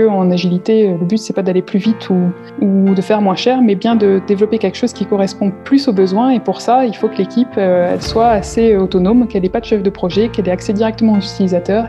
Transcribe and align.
qu'en 0.00 0.30
agilité, 0.30 0.88
le 0.88 1.04
but 1.04 1.18
c'est 1.18 1.32
pas 1.32 1.42
d'aller 1.42 1.62
plus 1.62 1.78
vite 1.78 2.10
ou, 2.10 2.30
ou, 2.60 2.94
de 2.94 3.00
faire 3.02 3.20
moins 3.20 3.34
cher, 3.34 3.62
mais 3.62 3.74
bien 3.74 3.96
de 3.96 4.20
développer 4.26 4.58
quelque 4.58 4.76
chose 4.76 4.92
qui 4.92 5.06
correspond 5.06 5.52
plus 5.64 5.88
aux 5.88 5.92
besoins. 5.92 6.30
Et 6.30 6.40
pour 6.40 6.60
ça, 6.60 6.84
il 6.84 6.94
faut 6.94 7.08
que 7.08 7.16
l'équipe 7.16 7.56
elle 7.56 8.02
soit 8.02 8.28
assez 8.28 8.76
autonome, 8.76 9.26
qu'elle 9.26 9.42
n'ait 9.42 9.48
pas 9.48 9.60
de 9.60 9.66
chef 9.66 9.82
de 9.82 9.90
projet, 9.90 10.28
qu'elle 10.28 10.48
ait 10.48 10.52
accès 10.52 10.72
directement 10.72 11.14
aux 11.14 11.20
utilisateurs. 11.20 11.88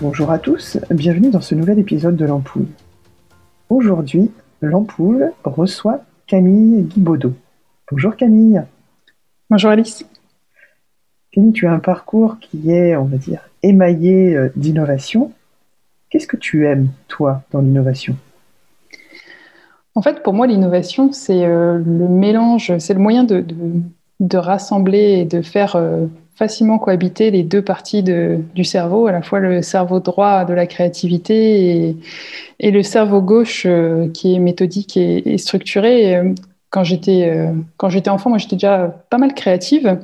Bonjour 0.00 0.32
à 0.32 0.38
tous, 0.40 0.78
bienvenue 0.90 1.30
dans 1.30 1.40
ce 1.40 1.54
nouvel 1.54 1.78
épisode 1.78 2.16
de 2.16 2.24
l'Ampoule. 2.24 2.66
Aujourd'hui, 3.68 4.32
l'Ampoule 4.60 5.32
reçoit 5.44 6.00
Camille 6.26 6.82
Guibaudot. 6.82 7.34
Bonjour 7.90 8.16
Camille. 8.16 8.62
Bonjour 9.48 9.70
Alice. 9.70 10.04
Camille, 11.32 11.52
tu 11.52 11.66
as 11.66 11.72
un 11.72 11.78
parcours 11.78 12.36
qui 12.40 12.70
est, 12.70 12.94
on 12.94 13.04
va 13.04 13.16
dire, 13.16 13.40
émaillé 13.62 14.36
euh, 14.36 14.52
d'innovation. 14.54 15.32
Qu'est-ce 16.10 16.26
que 16.26 16.36
tu 16.36 16.66
aimes, 16.66 16.90
toi, 17.08 17.42
dans 17.52 17.62
l'innovation? 17.62 18.16
En 19.94 20.02
fait, 20.02 20.22
pour 20.22 20.34
moi, 20.34 20.46
l'innovation, 20.46 21.10
c'est 21.12 21.44
euh, 21.44 21.78
le 21.78 22.08
mélange, 22.08 22.76
c'est 22.78 22.92
le 22.92 23.00
moyen 23.00 23.24
de, 23.24 23.44
rassembler 24.36 25.20
et 25.20 25.24
de 25.24 25.40
faire 25.40 25.76
euh, 25.76 26.06
facilement 26.34 26.78
cohabiter 26.78 27.30
les 27.30 27.44
deux 27.44 27.62
parties 27.62 28.02
du 28.02 28.64
cerveau, 28.64 29.06
à 29.06 29.12
la 29.12 29.22
fois 29.22 29.40
le 29.40 29.62
cerveau 29.62 30.00
droit 30.00 30.44
de 30.44 30.52
la 30.52 30.66
créativité 30.66 31.96
et, 32.60 32.70
le 32.70 32.82
cerveau 32.82 33.20
gauche 33.20 33.66
qui 34.14 34.34
est 34.34 34.38
méthodique 34.38 34.96
et, 34.96 35.36
structuré. 35.38 36.34
quand 36.70 36.84
j'étais 36.84 37.50
quand 37.76 37.90
j'étais 37.90 38.10
enfant, 38.10 38.30
moi 38.30 38.38
j'étais 38.38 38.56
déjà 38.56 39.04
pas 39.10 39.18
mal 39.18 39.34
créative. 39.34 39.98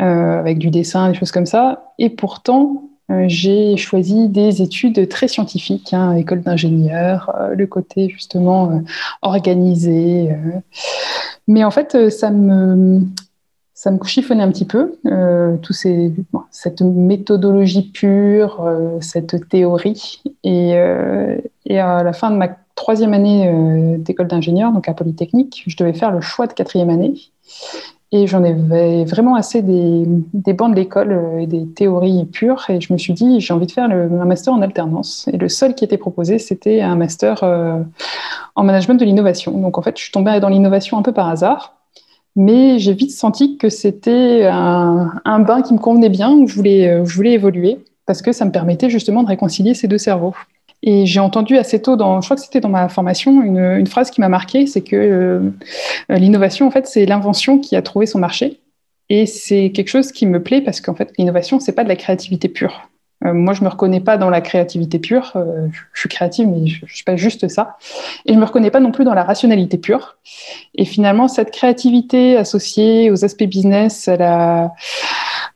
Euh, 0.00 0.40
avec 0.40 0.58
du 0.58 0.70
dessin, 0.70 1.08
des 1.08 1.14
choses 1.14 1.30
comme 1.30 1.46
ça. 1.46 1.92
Et 2.00 2.10
pourtant, 2.10 2.90
euh, 3.12 3.26
j'ai 3.28 3.76
choisi 3.76 4.28
des 4.28 4.60
études 4.60 5.08
très 5.08 5.28
scientifiques, 5.28 5.94
hein, 5.94 6.16
école 6.16 6.40
d'ingénieur, 6.40 7.30
euh, 7.38 7.54
le 7.54 7.66
côté 7.68 8.08
justement 8.08 8.82
organisé. 9.22 10.30
Mais 11.46 11.62
en 11.62 11.70
fait, 11.70 12.10
ça 12.10 12.32
me, 12.32 13.02
ça 13.72 13.92
me 13.92 14.02
chiffonnait 14.04 14.42
un 14.42 14.50
petit 14.50 14.64
peu, 14.64 14.98
tout 15.62 15.72
ces, 15.72 16.12
cette 16.50 16.80
méthodologie 16.80 17.92
pure, 17.92 18.68
cette 19.00 19.48
théorie. 19.48 20.22
Et, 20.42 20.76
à 20.76 22.02
la 22.02 22.12
fin 22.12 22.32
de 22.32 22.36
ma 22.36 22.48
troisième 22.74 23.14
année 23.14 23.96
d'école 23.98 24.26
d'ingénieur, 24.26 24.72
donc 24.72 24.88
à 24.88 24.94
Polytechnique, 24.94 25.62
je 25.68 25.76
devais 25.76 25.92
faire 25.92 26.10
le 26.10 26.20
choix 26.20 26.48
de 26.48 26.52
quatrième 26.52 26.90
année. 26.90 27.14
Et 28.16 28.28
j'en 28.28 28.44
avais 28.44 29.04
vraiment 29.04 29.34
assez 29.34 29.60
des, 29.60 30.04
des 30.06 30.52
bancs 30.52 30.70
de 30.70 30.76
l'école 30.76 31.10
euh, 31.10 31.40
et 31.40 31.48
des 31.48 31.66
théories 31.66 32.24
pures. 32.26 32.64
Et 32.70 32.80
je 32.80 32.92
me 32.92 32.96
suis 32.96 33.12
dit, 33.12 33.40
j'ai 33.40 33.52
envie 33.52 33.66
de 33.66 33.72
faire 33.72 33.90
un 33.90 34.24
master 34.24 34.54
en 34.54 34.62
alternance. 34.62 35.28
Et 35.32 35.36
le 35.36 35.48
seul 35.48 35.74
qui 35.74 35.84
était 35.84 35.98
proposé, 35.98 36.38
c'était 36.38 36.80
un 36.80 36.94
master 36.94 37.42
euh, 37.42 37.82
en 38.54 38.62
management 38.62 38.94
de 38.94 39.04
l'innovation. 39.04 39.50
Donc 39.58 39.78
en 39.78 39.82
fait, 39.82 39.98
je 39.98 40.04
suis 40.04 40.12
tombée 40.12 40.38
dans 40.38 40.48
l'innovation 40.48 40.96
un 40.96 41.02
peu 41.02 41.10
par 41.10 41.28
hasard. 41.28 41.74
Mais 42.36 42.78
j'ai 42.78 42.92
vite 42.92 43.10
senti 43.10 43.58
que 43.58 43.68
c'était 43.68 44.46
un, 44.46 45.40
bain 45.40 45.62
qui 45.62 45.74
me 45.74 45.80
convenait 45.80 46.08
bien, 46.08 46.30
où 46.30 46.46
je 46.46 46.54
voulais, 46.54 46.88
euh, 46.88 47.04
je 47.04 47.16
voulais 47.16 47.32
évoluer, 47.32 47.78
parce 48.06 48.22
que 48.22 48.30
ça 48.30 48.44
me 48.44 48.52
permettait 48.52 48.90
justement 48.90 49.24
de 49.24 49.28
réconcilier 49.28 49.74
ces 49.74 49.88
deux 49.88 49.98
cerveaux. 49.98 50.34
Et 50.86 51.06
j'ai 51.06 51.18
entendu 51.18 51.56
assez 51.56 51.80
tôt, 51.80 51.96
dans, 51.96 52.20
je 52.20 52.26
crois 52.26 52.36
que 52.36 52.42
c'était 52.42 52.60
dans 52.60 52.68
ma 52.68 52.90
formation, 52.90 53.42
une, 53.42 53.86
phrase 53.86 54.10
qui 54.10 54.20
m'a 54.20 54.28
marqué, 54.28 54.66
c'est 54.66 54.82
que 54.82 54.94
euh, 54.94 55.50
l'innovation, 56.10 56.66
en 56.66 56.70
fait, 56.70 56.86
c'est 56.86 57.06
l'invention 57.06 57.58
qui 57.58 57.74
a 57.74 57.80
trouvé 57.80 58.04
son 58.04 58.18
marché. 58.18 58.60
Et 59.08 59.24
c'est 59.24 59.70
quelque 59.72 59.88
chose 59.88 60.12
qui 60.12 60.26
me 60.26 60.42
plaît 60.42 60.60
parce 60.60 60.82
qu'en 60.82 60.94
fait, 60.94 61.10
l'innovation, 61.16 61.58
c'est 61.58 61.72
pas 61.72 61.84
de 61.84 61.88
la 61.88 61.96
créativité 61.96 62.48
pure. 62.48 62.90
Euh, 63.24 63.32
moi, 63.32 63.54
je 63.54 63.64
me 63.64 63.68
reconnais 63.68 64.00
pas 64.00 64.18
dans 64.18 64.28
la 64.28 64.42
créativité 64.42 64.98
pure. 64.98 65.32
Euh, 65.36 65.68
je 65.94 66.00
suis 66.00 66.08
créative, 66.10 66.48
mais 66.48 66.66
je, 66.66 66.84
je 66.84 66.94
suis 66.94 67.04
pas 67.04 67.16
juste 67.16 67.48
ça. 67.48 67.78
Et 68.26 68.34
je 68.34 68.38
me 68.38 68.44
reconnais 68.44 68.70
pas 68.70 68.80
non 68.80 68.92
plus 68.92 69.04
dans 69.04 69.14
la 69.14 69.22
rationalité 69.22 69.78
pure. 69.78 70.18
Et 70.74 70.84
finalement, 70.84 71.28
cette 71.28 71.50
créativité 71.50 72.36
associée 72.36 73.10
aux 73.10 73.24
aspects 73.24 73.44
business, 73.44 74.06
à 74.06 74.16
la, 74.16 74.72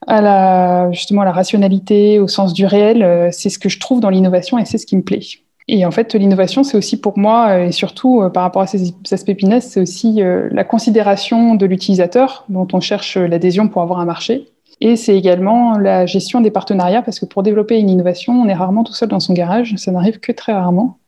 à 0.08 0.22
la, 0.22 0.91
justement, 0.91 1.20
à 1.20 1.24
la 1.26 1.32
rationalité, 1.32 2.19
au 2.19 2.28
sens 2.28 2.54
du 2.54 2.64
réel, 2.64 3.02
euh, 3.02 3.28
c'est 3.30 3.50
ce 3.50 3.58
que 3.58 3.69
je 3.69 3.78
trouve 3.78 4.00
dans 4.00 4.08
l'innovation 4.08 4.58
et 4.58 4.64
c'est 4.64 4.78
ce 4.78 4.86
qui 4.86 4.96
me 4.96 5.02
plaît. 5.02 5.20
Et 5.69 5.84
en 5.84 5.91
fait, 5.91 6.14
l'innovation, 6.14 6.64
c'est 6.64 6.78
aussi 6.78 6.98
pour 6.98 7.19
moi, 7.19 7.50
euh, 7.50 7.66
et 7.66 7.72
surtout 7.72 8.22
euh, 8.22 8.30
par 8.30 8.42
rapport 8.42 8.62
à 8.62 8.66
ces 8.66 8.94
aspects 9.10 9.32
business, 9.32 9.69
c'est 9.69 9.80
aussi 9.80 10.20
la 10.22 10.64
considération 10.64 11.54
de 11.54 11.66
l'utilisateur 11.66 12.44
dont 12.48 12.66
on 12.72 12.80
cherche 12.80 13.19
l'adhésion 13.19 13.69
pour 13.69 13.82
avoir 13.82 14.00
un 14.00 14.06
marché. 14.06 14.48
Et 14.80 14.96
c'est 14.96 15.16
également 15.16 15.76
la 15.76 16.06
gestion 16.06 16.40
des 16.40 16.50
partenariats, 16.50 17.02
parce 17.02 17.20
que 17.20 17.26
pour 17.26 17.42
développer 17.42 17.78
une 17.78 17.90
innovation, 17.90 18.32
on 18.32 18.48
est 18.48 18.54
rarement 18.54 18.84
tout 18.84 18.94
seul 18.94 19.08
dans 19.08 19.20
son 19.20 19.34
garage, 19.34 19.75
ça 19.76 19.92
n'arrive 19.92 20.20
que 20.20 20.32
très 20.32 20.52
rarement. 20.52 20.98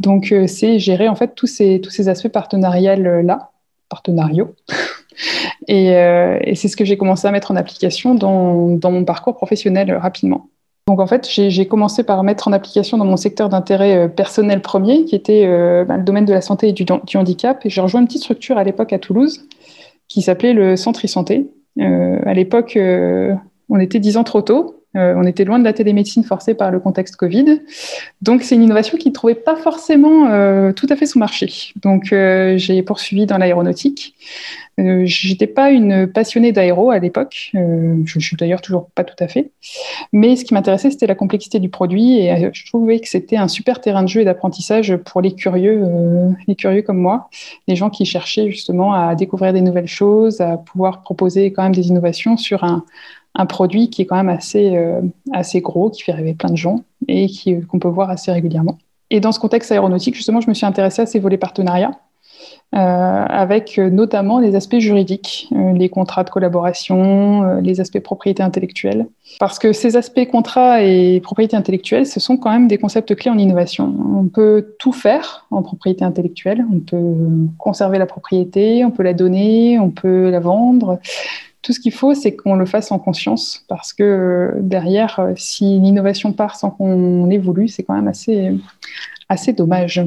Donc, 0.00 0.32
c'est 0.46 0.78
gérer 0.78 1.08
en 1.08 1.16
fait 1.16 1.34
tous 1.34 1.48
ces, 1.48 1.80
tous 1.80 1.90
ces 1.90 2.08
aspects 2.08 2.28
partenariales-là, 2.28 3.50
partenariaux, 3.88 4.54
Euh, 4.70 4.74
et, 5.68 6.54
c'est 6.54 6.68
ce 6.68 6.76
que 6.76 6.84
j'ai 6.84 6.96
commencé 6.96 7.26
à 7.26 7.30
mettre 7.30 7.50
en 7.50 7.56
application 7.56 8.14
dans, 8.14 8.90
mon 8.90 9.04
parcours 9.04 9.34
professionnel 9.36 9.90
euh, 9.90 9.98
rapidement. 9.98 10.48
Donc 10.88 11.00
en 11.00 11.06
fait, 11.06 11.28
j'ai 11.28 11.66
commencé 11.66 12.04
par 12.04 12.22
mettre 12.22 12.46
en 12.46 12.52
application 12.52 12.96
dans 12.96 13.04
mon 13.04 13.16
secteur 13.16 13.48
d'intérêt 13.48 13.96
euh, 13.96 14.08
personnel 14.08 14.62
premier, 14.62 15.04
qui 15.04 15.16
était 15.16 15.46
bah, 15.84 15.96
le 15.96 16.04
domaine 16.04 16.24
de 16.24 16.32
la 16.32 16.40
santé 16.40 16.68
et 16.68 16.72
du, 16.72 16.84
du 16.84 17.16
handicap. 17.16 17.64
Et 17.66 17.70
j'ai 17.70 17.80
rejoint 17.80 18.00
une 18.00 18.06
petite 18.06 18.22
structure 18.22 18.56
à 18.56 18.64
l'époque 18.64 18.92
à 18.92 18.98
Toulouse 18.98 19.48
qui 20.08 20.22
s'appelait 20.22 20.52
le 20.52 20.76
Centre 20.76 21.04
e-santé. 21.04 21.50
à 21.80 22.34
l'époque, 22.34 22.78
on 23.68 23.80
était 23.80 23.98
dix 23.98 24.16
ans 24.16 24.22
trop 24.22 24.42
tôt. 24.42 24.75
Euh, 24.96 25.14
on 25.16 25.24
était 25.24 25.44
loin 25.44 25.58
de 25.58 25.64
la 25.64 25.72
télémédecine 25.72 26.24
forcée 26.24 26.54
par 26.54 26.70
le 26.70 26.80
contexte 26.80 27.16
Covid. 27.16 27.60
Donc, 28.22 28.42
c'est 28.42 28.54
une 28.54 28.62
innovation 28.62 28.96
qui 28.96 29.08
ne 29.08 29.14
trouvait 29.14 29.34
pas 29.34 29.56
forcément 29.56 30.28
euh, 30.30 30.72
tout 30.72 30.86
à 30.88 30.96
fait 30.96 31.06
son 31.06 31.18
marché. 31.18 31.72
Donc, 31.82 32.12
euh, 32.12 32.56
j'ai 32.56 32.82
poursuivi 32.82 33.26
dans 33.26 33.38
l'aéronautique. 33.38 34.14
Je 34.78 35.28
n'étais 35.28 35.46
pas 35.46 35.70
une 35.70 36.06
passionnée 36.06 36.52
d'aéro 36.52 36.90
à 36.90 36.98
l'époque. 36.98 37.50
je 37.54 37.58
ne 37.58 38.20
suis 38.20 38.36
d'ailleurs 38.36 38.60
toujours 38.60 38.90
pas 38.94 39.04
tout 39.04 39.16
à 39.24 39.26
fait. 39.26 39.50
Mais 40.12 40.36
ce 40.36 40.44
qui 40.44 40.52
m'intéressait, 40.52 40.90
c'était 40.90 41.06
la 41.06 41.14
complexité 41.14 41.60
du 41.60 41.70
produit. 41.70 42.18
Et 42.18 42.50
je 42.52 42.66
trouvais 42.66 43.00
que 43.00 43.08
c'était 43.08 43.38
un 43.38 43.48
super 43.48 43.80
terrain 43.80 44.02
de 44.02 44.08
jeu 44.08 44.20
et 44.20 44.26
d'apprentissage 44.26 44.94
pour 44.96 45.22
les 45.22 45.34
curieux, 45.34 45.82
les 46.46 46.56
curieux 46.56 46.82
comme 46.82 46.98
moi, 46.98 47.30
les 47.68 47.74
gens 47.74 47.88
qui 47.88 48.04
cherchaient 48.04 48.50
justement 48.50 48.92
à 48.92 49.14
découvrir 49.14 49.54
des 49.54 49.62
nouvelles 49.62 49.88
choses, 49.88 50.42
à 50.42 50.58
pouvoir 50.58 51.00
proposer 51.00 51.54
quand 51.54 51.62
même 51.62 51.74
des 51.74 51.88
innovations 51.88 52.36
sur 52.36 52.62
un, 52.62 52.84
un 53.36 53.46
produit 53.46 53.90
qui 53.90 54.02
est 54.02 54.06
quand 54.06 54.16
même 54.16 54.28
assez, 54.28 54.76
euh, 54.76 55.00
assez 55.32 55.60
gros, 55.60 55.90
qui 55.90 56.02
fait 56.02 56.12
rêver 56.12 56.34
plein 56.34 56.50
de 56.50 56.56
gens 56.56 56.84
et 57.06 57.30
euh, 57.46 57.60
qu'on 57.68 57.78
peut 57.78 57.88
voir 57.88 58.10
assez 58.10 58.32
régulièrement. 58.32 58.78
Et 59.10 59.20
dans 59.20 59.30
ce 59.30 59.38
contexte 59.38 59.70
aéronautique, 59.70 60.14
justement, 60.14 60.40
je 60.40 60.48
me 60.48 60.54
suis 60.54 60.66
intéressée 60.66 61.02
à 61.02 61.06
ces 61.06 61.20
volets 61.20 61.38
partenariats, 61.38 61.92
avec 62.78 63.78
notamment 63.78 64.38
les 64.38 64.54
aspects 64.54 64.78
juridiques, 64.78 65.48
les 65.74 65.88
contrats 65.88 66.24
de 66.24 66.30
collaboration, 66.30 67.60
les 67.60 67.80
aspects 67.80 68.00
propriété 68.00 68.42
intellectuelle. 68.42 69.06
Parce 69.40 69.58
que 69.58 69.72
ces 69.72 69.96
aspects 69.96 70.26
contrats 70.30 70.82
et 70.82 71.20
propriété 71.20 71.56
intellectuelle, 71.56 72.06
ce 72.06 72.20
sont 72.20 72.36
quand 72.36 72.50
même 72.50 72.68
des 72.68 72.78
concepts 72.78 73.14
clés 73.14 73.30
en 73.30 73.38
innovation. 73.38 73.94
On 74.14 74.26
peut 74.26 74.74
tout 74.78 74.92
faire 74.92 75.46
en 75.50 75.62
propriété 75.62 76.04
intellectuelle, 76.04 76.64
on 76.72 76.80
peut 76.80 77.48
conserver 77.58 77.98
la 77.98 78.06
propriété, 78.06 78.84
on 78.84 78.90
peut 78.90 79.02
la 79.02 79.14
donner, 79.14 79.78
on 79.78 79.90
peut 79.90 80.30
la 80.30 80.40
vendre. 80.40 80.98
Tout 81.62 81.72
ce 81.72 81.80
qu'il 81.80 81.92
faut, 81.92 82.14
c'est 82.14 82.36
qu'on 82.36 82.54
le 82.54 82.66
fasse 82.66 82.92
en 82.92 82.98
conscience, 83.00 83.64
parce 83.68 83.92
que 83.92 84.04
euh, 84.04 84.52
derrière, 84.60 85.18
euh, 85.18 85.32
si 85.34 85.80
l'innovation 85.80 86.32
part 86.32 86.54
sans 86.54 86.70
qu'on 86.70 87.28
évolue, 87.28 87.66
c'est 87.66 87.82
quand 87.82 87.94
même 87.94 88.06
assez, 88.06 88.52
assez 89.28 89.52
dommage. 89.52 90.00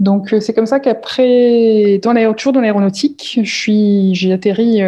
Donc 0.00 0.32
euh, 0.32 0.40
c'est 0.40 0.54
comme 0.54 0.66
ça 0.66 0.80
qu'après, 0.80 1.98
dans 2.02 2.34
toujours 2.34 2.52
dans 2.52 2.60
l'aéronautique, 2.60 3.38
j'ai 3.42 4.32
atterri 4.32 4.80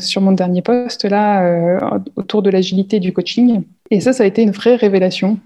sur 0.00 0.22
mon 0.22 0.32
dernier 0.32 0.62
poste 0.62 1.04
là 1.04 1.78
autour 2.16 2.42
de 2.42 2.50
l'agilité 2.50 3.00
du 3.00 3.12
coaching. 3.12 3.62
Et 3.90 4.00
ça, 4.00 4.12
ça 4.12 4.22
a 4.22 4.26
été 4.26 4.42
une 4.42 4.52
vraie 4.52 4.76
révélation. 4.76 5.38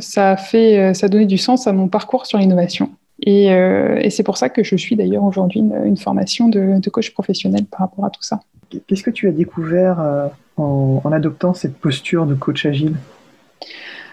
ça 0.00 0.32
a 0.32 0.36
fait, 0.36 0.94
ça 0.94 1.06
a 1.06 1.08
donné 1.08 1.26
du 1.26 1.38
sens 1.38 1.66
à 1.66 1.72
mon 1.72 1.88
parcours 1.88 2.26
sur 2.26 2.38
l'innovation. 2.38 2.90
Et, 3.22 4.10
c'est 4.10 4.22
pour 4.22 4.36
ça 4.36 4.48
que 4.48 4.64
je 4.64 4.76
suis 4.76 4.96
d'ailleurs 4.96 5.24
aujourd'hui 5.24 5.60
une, 5.60 5.96
formation 5.96 6.48
de, 6.48 6.88
coach 6.90 7.12
professionnel 7.12 7.64
par 7.66 7.80
rapport 7.80 8.04
à 8.04 8.10
tout 8.10 8.22
ça. 8.22 8.40
Qu'est-ce 8.86 9.02
que 9.02 9.10
tu 9.10 9.28
as 9.28 9.32
découvert 9.32 10.00
euh, 10.00 10.28
en, 10.56 11.10
adoptant 11.12 11.54
cette 11.54 11.76
posture 11.76 12.26
de 12.26 12.34
coach 12.34 12.66
agile? 12.66 12.94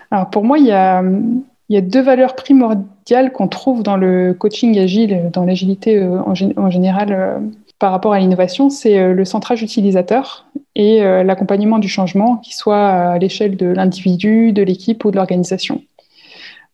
Alors 0.09 0.29
pour 0.29 0.43
moi, 0.43 0.57
il 0.57 0.65
y 0.65 0.71
a, 0.71 1.03
deux 1.69 2.01
valeurs 2.01 2.35
primordiales 2.35 3.31
qu'on 3.31 3.47
trouve 3.47 3.83
dans 3.83 3.97
le 3.97 4.33
coaching 4.33 4.77
agile, 4.79 5.29
dans 5.33 5.45
l'agilité 5.45 5.97
euh, 5.97 6.21
en, 6.21 6.69
général 6.69 7.11
euh, 7.11 7.39
par 7.79 7.91
rapport 7.91 8.13
à 8.13 8.19
l'innovation, 8.19 8.69
c'est 8.69 9.13
le 9.13 9.25
centrage 9.25 9.61
utilisateur 9.61 10.47
et 10.73 11.01
l'accompagnement 11.23 11.77
du 11.77 11.89
changement, 11.89 12.37
qui 12.37 12.55
soit 12.55 12.87
à 12.87 13.17
l'échelle 13.19 13.55
de 13.55 13.67
l'individu, 13.67 14.51
de 14.51 14.63
l'équipe 14.63 15.05
ou 15.05 15.11
de 15.11 15.15
l'organisation. 15.15 15.83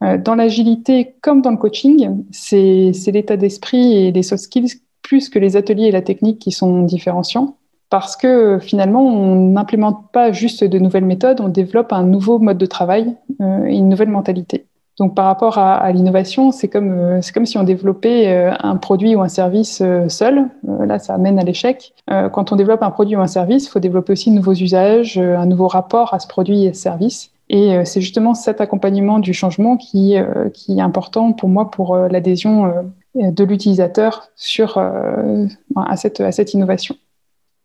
Dans 0.02 0.36
l'agilité 0.36 1.16
comme 1.22 1.42
dans 1.42 1.52
le 1.52 1.58
coaching, 1.58 2.24
c'est 2.32 2.94
l'état 3.08 3.36
d'esprit 3.36 3.98
et 3.98 4.12
les 4.14 4.24
soft 4.24 4.44
skills 4.44 4.82
plus 5.02 5.28
que 5.28 5.40
les 5.40 5.58
ateliers 5.58 5.88
et 5.88 5.92
la 5.92 6.02
technique 6.02 6.40
qui 6.40 6.52
sont 6.52 6.84
différenciants 6.84 7.58
parce 7.94 8.18
que 8.18 8.58
finalement, 8.60 9.06
on 9.06 9.52
n'implémente 9.52 10.12
pas 10.12 10.32
juste 10.32 10.64
de 10.64 10.80
nouvelles 10.80 11.06
méthodes, 11.06 11.42
on 11.42 11.48
développe 11.48 11.94
un 11.94 12.02
nouveau 12.02 12.40
mode 12.40 12.58
de 12.58 12.66
travail 12.66 13.16
euh, 13.40 13.66
et 13.68 13.76
une 13.76 13.88
nouvelle 13.88 14.10
mentalité. 14.10 14.66
Donc 15.00 15.16
par 15.16 15.26
rapport 15.26 15.58
à, 15.58 15.92
l'innovation, 15.92 16.52
c'est 16.52 16.68
comme, 16.68 16.92
euh, 16.92 17.22
comme 17.34 17.46
si 17.46 17.58
on 17.58 17.64
développait 17.64 18.28
euh, 18.28 18.54
un 18.60 18.78
produit 18.78 19.16
ou 19.16 19.22
un 19.22 19.28
service 19.28 19.82
seul. 20.08 20.48
là, 20.64 21.00
ça 21.00 21.16
amène 21.16 21.40
à 21.40 21.44
l'échec. 21.44 21.94
quand 22.08 22.52
on 22.52 22.56
développe 22.56 22.84
un 22.84 22.92
produit 22.92 23.16
ou 23.16 23.22
un 23.22 23.28
service, 23.28 23.66
il 23.66 23.70
faut 23.70 23.80
développer 23.80 24.14
aussi 24.14 24.30
de 24.30 24.36
nouveaux 24.36 24.54
usages, 24.54 25.18
un 25.18 25.46
nouveau 25.46 25.68
rapport 25.68 26.14
à 26.14 26.20
ce 26.20 26.28
produit 26.28 26.66
et 26.66 26.74
ce 26.74 26.82
service. 26.82 27.32
Et 27.50 27.84
c'est 27.86 28.02
justement 28.02 28.34
cet 28.34 28.62
accompagnement 28.62 29.20
du 29.20 29.34
changement 29.34 29.78
qui, 29.78 30.16
qui 30.54 30.78
est 30.78 30.82
important 30.82 31.34
pour 31.34 31.50
moi 31.50 31.72
pour 31.72 31.96
l'adhésion 31.96 32.72
de 33.16 33.44
l'utilisateur 33.44 34.30
sur, 34.36 34.78
à, 34.78 35.98
cette, 35.98 36.22
à 36.22 36.32
cette 36.32 36.54
innovation. 36.54 36.96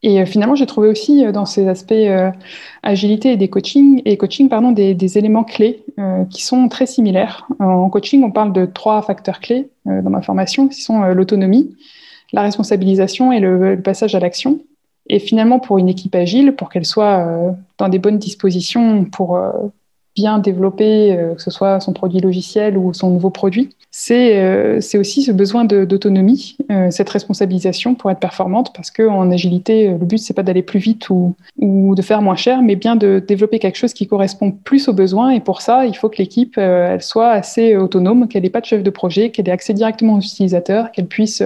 Et 0.01 0.21
euh, 0.21 0.25
finalement, 0.25 0.55
j'ai 0.55 0.65
trouvé 0.65 0.87
aussi 0.87 1.25
euh, 1.25 1.31
dans 1.31 1.45
ces 1.45 1.67
aspects 1.67 1.91
euh, 1.91 2.31
agilité 2.83 3.33
et 3.33 3.37
des 3.37 3.49
coaching 3.49 4.01
et 4.05 4.17
coaching 4.17 4.47
pardon 4.47 4.71
des, 4.71 5.17
éléments 5.17 5.43
clés 5.43 5.83
qui 6.29 6.43
sont 6.43 6.69
très 6.69 6.85
similaires. 6.85 7.47
En 7.59 7.89
coaching, 7.89 8.23
on 8.23 8.31
parle 8.31 8.53
de 8.53 8.65
trois 8.65 9.01
facteurs 9.01 9.39
clés 9.39 9.69
dans 9.85 10.09
ma 10.09 10.21
formation, 10.21 10.67
qui 10.67 10.81
sont 10.81 11.01
l'autonomie, 11.01 11.75
la 12.31 12.41
responsabilisation 12.41 13.31
et 13.31 13.39
le 13.39 13.81
passage 13.81 14.15
à 14.15 14.19
l'action. 14.19 14.59
Et 15.07 15.19
finalement, 15.19 15.59
pour 15.59 15.77
une 15.77 15.89
équipe 15.89 16.15
agile, 16.15 16.55
pour 16.55 16.69
qu'elle 16.69 16.85
soit 16.85 17.25
dans 17.77 17.89
des 17.89 17.99
bonnes 17.99 18.19
dispositions 18.19 19.03
pour 19.05 19.41
bien 20.15 20.39
développer, 20.39 21.13
euh, 21.13 21.35
que 21.35 21.41
ce 21.41 21.51
soit 21.51 21.79
son 21.79 21.93
produit 21.93 22.19
logiciel 22.19 22.77
ou 22.77 22.93
son 22.93 23.09
nouveau 23.09 23.29
produit, 23.29 23.69
c'est 23.91 24.39
euh, 24.39 24.79
aussi 24.95 25.23
ce 25.23 25.31
besoin 25.31 25.65
d'autonomie, 25.65 26.57
euh, 26.71 26.91
cette 26.91 27.09
responsabilisation 27.09 27.95
pour 27.95 28.11
être 28.11 28.19
performante, 28.19 28.73
parce 28.75 28.91
qu'en 28.91 29.31
agilité, 29.31 29.89
le 29.89 30.05
but, 30.05 30.17
c'est 30.17 30.33
pas 30.33 30.43
d'aller 30.43 30.61
plus 30.61 30.79
vite 30.79 31.09
ou, 31.09 31.35
ou, 31.57 31.95
de 31.95 32.01
faire 32.01 32.21
moins 32.21 32.35
cher, 32.35 32.61
mais 32.61 32.75
bien 32.75 32.95
de 32.95 33.23
développer 33.25 33.59
quelque 33.59 33.77
chose 33.77 33.93
qui 33.93 34.07
correspond 34.07 34.51
plus 34.51 34.87
aux 34.87 34.93
besoins. 34.93 35.31
Et 35.31 35.39
pour 35.39 35.61
ça, 35.61 35.85
il 35.85 35.95
faut 35.95 36.09
que 36.09 36.17
l'équipe, 36.17 36.57
elle 36.57 37.01
soit 37.01 37.29
assez 37.29 37.75
autonome, 37.75 38.27
qu'elle 38.27 38.43
n'ait 38.43 38.49
pas 38.49 38.61
de 38.61 38.65
chef 38.65 38.83
de 38.83 38.89
projet, 38.89 39.31
qu'elle 39.31 39.47
ait 39.47 39.51
accès 39.51 39.73
directement 39.73 40.15
aux 40.15 40.21
utilisateurs, 40.21 40.91
qu'elle 40.91 41.07
puisse 41.07 41.41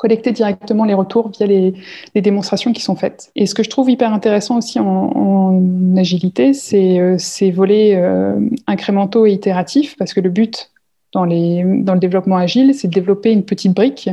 collecter 0.00 0.32
directement 0.32 0.86
les 0.86 0.94
retours 0.94 1.28
via 1.28 1.46
les, 1.46 1.74
démonstrations 2.14 2.72
qui 2.72 2.80
sont 2.80 2.96
faites. 2.96 3.30
Et 3.36 3.44
ce 3.44 3.54
que 3.54 3.62
je 3.62 3.68
trouve 3.68 3.90
hyper 3.90 4.14
intéressant 4.14 4.56
aussi 4.56 4.78
en, 4.80 5.62
agilité, 5.98 6.54
c'est 6.54 6.98
euh, 6.98 7.16
ces 7.18 7.50
volets 7.50 7.96
euh, 7.96 8.40
incrémentaux 8.66 9.26
et 9.26 9.32
itératifs, 9.32 9.96
parce 9.98 10.14
que 10.14 10.20
le 10.20 10.30
but 10.30 10.70
dans, 11.12 11.26
le 11.26 11.98
développement 11.98 12.38
agile, 12.38 12.74
c'est 12.74 12.88
de 12.88 12.94
développer 12.94 13.30
une 13.30 13.44
petite 13.44 13.74
brique, 13.74 14.08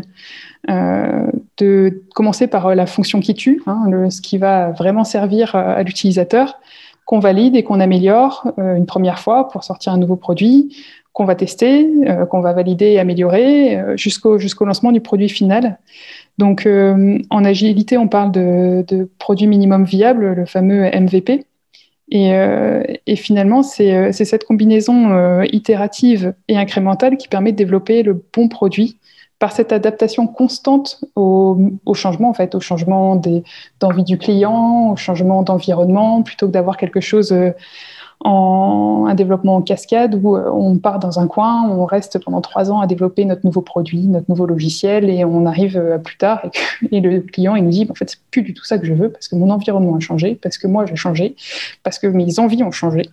euh, 0.69 1.27
de 1.57 2.03
commencer 2.13 2.47
par 2.47 2.75
la 2.75 2.85
fonction 2.85 3.21
qui 3.21 3.33
tue, 3.33 3.61
hein, 3.65 4.09
ce 4.09 4.19
qui 4.19 4.37
va 4.37 4.71
vraiment 4.71 5.05
servir 5.05 5.55
à 5.55 5.83
l'utilisateur, 5.83 6.59
qu'on 7.05 7.19
valide 7.19 7.55
et 7.55 7.63
qu'on 7.63 7.79
améliore 7.79 8.51
une 8.57 8.85
première 8.85 9.19
fois 9.19 9.47
pour 9.47 9.63
sortir 9.63 9.93
un 9.93 9.97
nouveau 9.97 10.17
produit, 10.17 10.75
qu'on 11.17 11.25
va 11.25 11.33
tester, 11.33 11.89
euh, 12.07 12.27
qu'on 12.27 12.41
va 12.41 12.53
valider 12.53 12.91
et 12.91 12.99
améliorer 12.99 13.75
euh, 13.75 13.97
jusqu'au 13.97 14.37
lancement 14.65 14.91
du 14.91 15.01
produit 15.01 15.29
final. 15.29 15.79
Donc, 16.37 16.67
euh, 16.67 17.17
en 17.31 17.43
agilité, 17.43 17.97
on 17.97 18.07
parle 18.07 18.31
de, 18.31 18.85
de, 18.87 19.09
produit 19.17 19.47
minimum 19.47 19.83
viable, 19.83 20.33
le 20.33 20.45
fameux 20.45 20.83
MVP. 20.83 21.45
Et, 22.09 22.31
et 23.05 23.15
finalement, 23.17 23.63
c'est 23.63 24.13
cette 24.13 24.45
combinaison 24.45 25.41
itérative 25.43 26.33
et 26.47 26.55
incrémentale 26.55 27.17
qui 27.17 27.27
permet 27.27 27.51
de 27.51 27.57
développer 27.57 28.01
le 28.01 28.23
bon 28.33 28.47
produit 28.47 28.97
par 29.39 29.51
cette 29.51 29.73
adaptation 29.73 30.25
constante 30.25 31.01
au, 31.17 31.57
au 31.85 31.93
changement, 31.95 32.29
en 32.29 32.33
fait, 32.33 32.55
au 32.55 32.61
changement 32.61 33.21
d'envie 33.81 34.05
du 34.05 34.17
client, 34.17 34.91
au 34.93 34.95
changement 34.95 35.43
d'environnement, 35.43 36.21
plutôt 36.21 36.47
que 36.47 36.53
d'avoir 36.53 36.77
quelque 36.77 37.01
chose 37.01 37.35
un 38.29 39.15
développement 39.15 39.55
en 39.55 39.61
cascade 39.61 40.19
où 40.21 40.35
euh, 40.35 40.49
on 40.51 40.77
part 40.77 40.99
dans 40.99 41.19
un 41.19 41.27
coin, 41.27 41.69
on 41.69 41.85
reste 41.85 42.19
pendant 42.23 42.41
trois 42.41 42.71
ans 42.71 42.81
à 42.81 42.87
développer 42.87 43.25
notre 43.25 43.45
nouveau 43.45 43.61
produit, 43.61 44.07
notre 44.07 44.29
nouveau 44.29 44.45
logiciel, 44.45 45.09
et 45.09 45.23
on 45.23 45.45
arrive 45.45 45.77
euh, 45.77 45.97
plus 45.97 46.17
tard 46.17 46.41
et, 46.91 46.99
le 46.99 47.21
client 47.21 47.55
il 47.55 47.63
nous 47.63 47.69
dit 47.69 47.87
en 47.89 47.93
fait 47.93 48.09
c'est 48.09 48.19
plus 48.31 48.41
du 48.41 48.53
tout 48.53 48.65
ça 48.65 48.77
que 48.77 48.85
je 48.85 48.93
veux 48.93 49.09
parce 49.09 49.27
que 49.27 49.35
mon 49.35 49.49
environnement 49.49 49.95
a 49.95 49.99
changé, 49.99 50.35
parce 50.35 50.57
que 50.57 50.67
moi 50.67 50.85
j'ai 50.85 50.95
changé, 50.95 51.35
parce 51.83 51.99
que 51.99 52.07
mes 52.07 52.39
envies 52.39 52.63
ont 52.63 52.71
changé. 52.71 53.03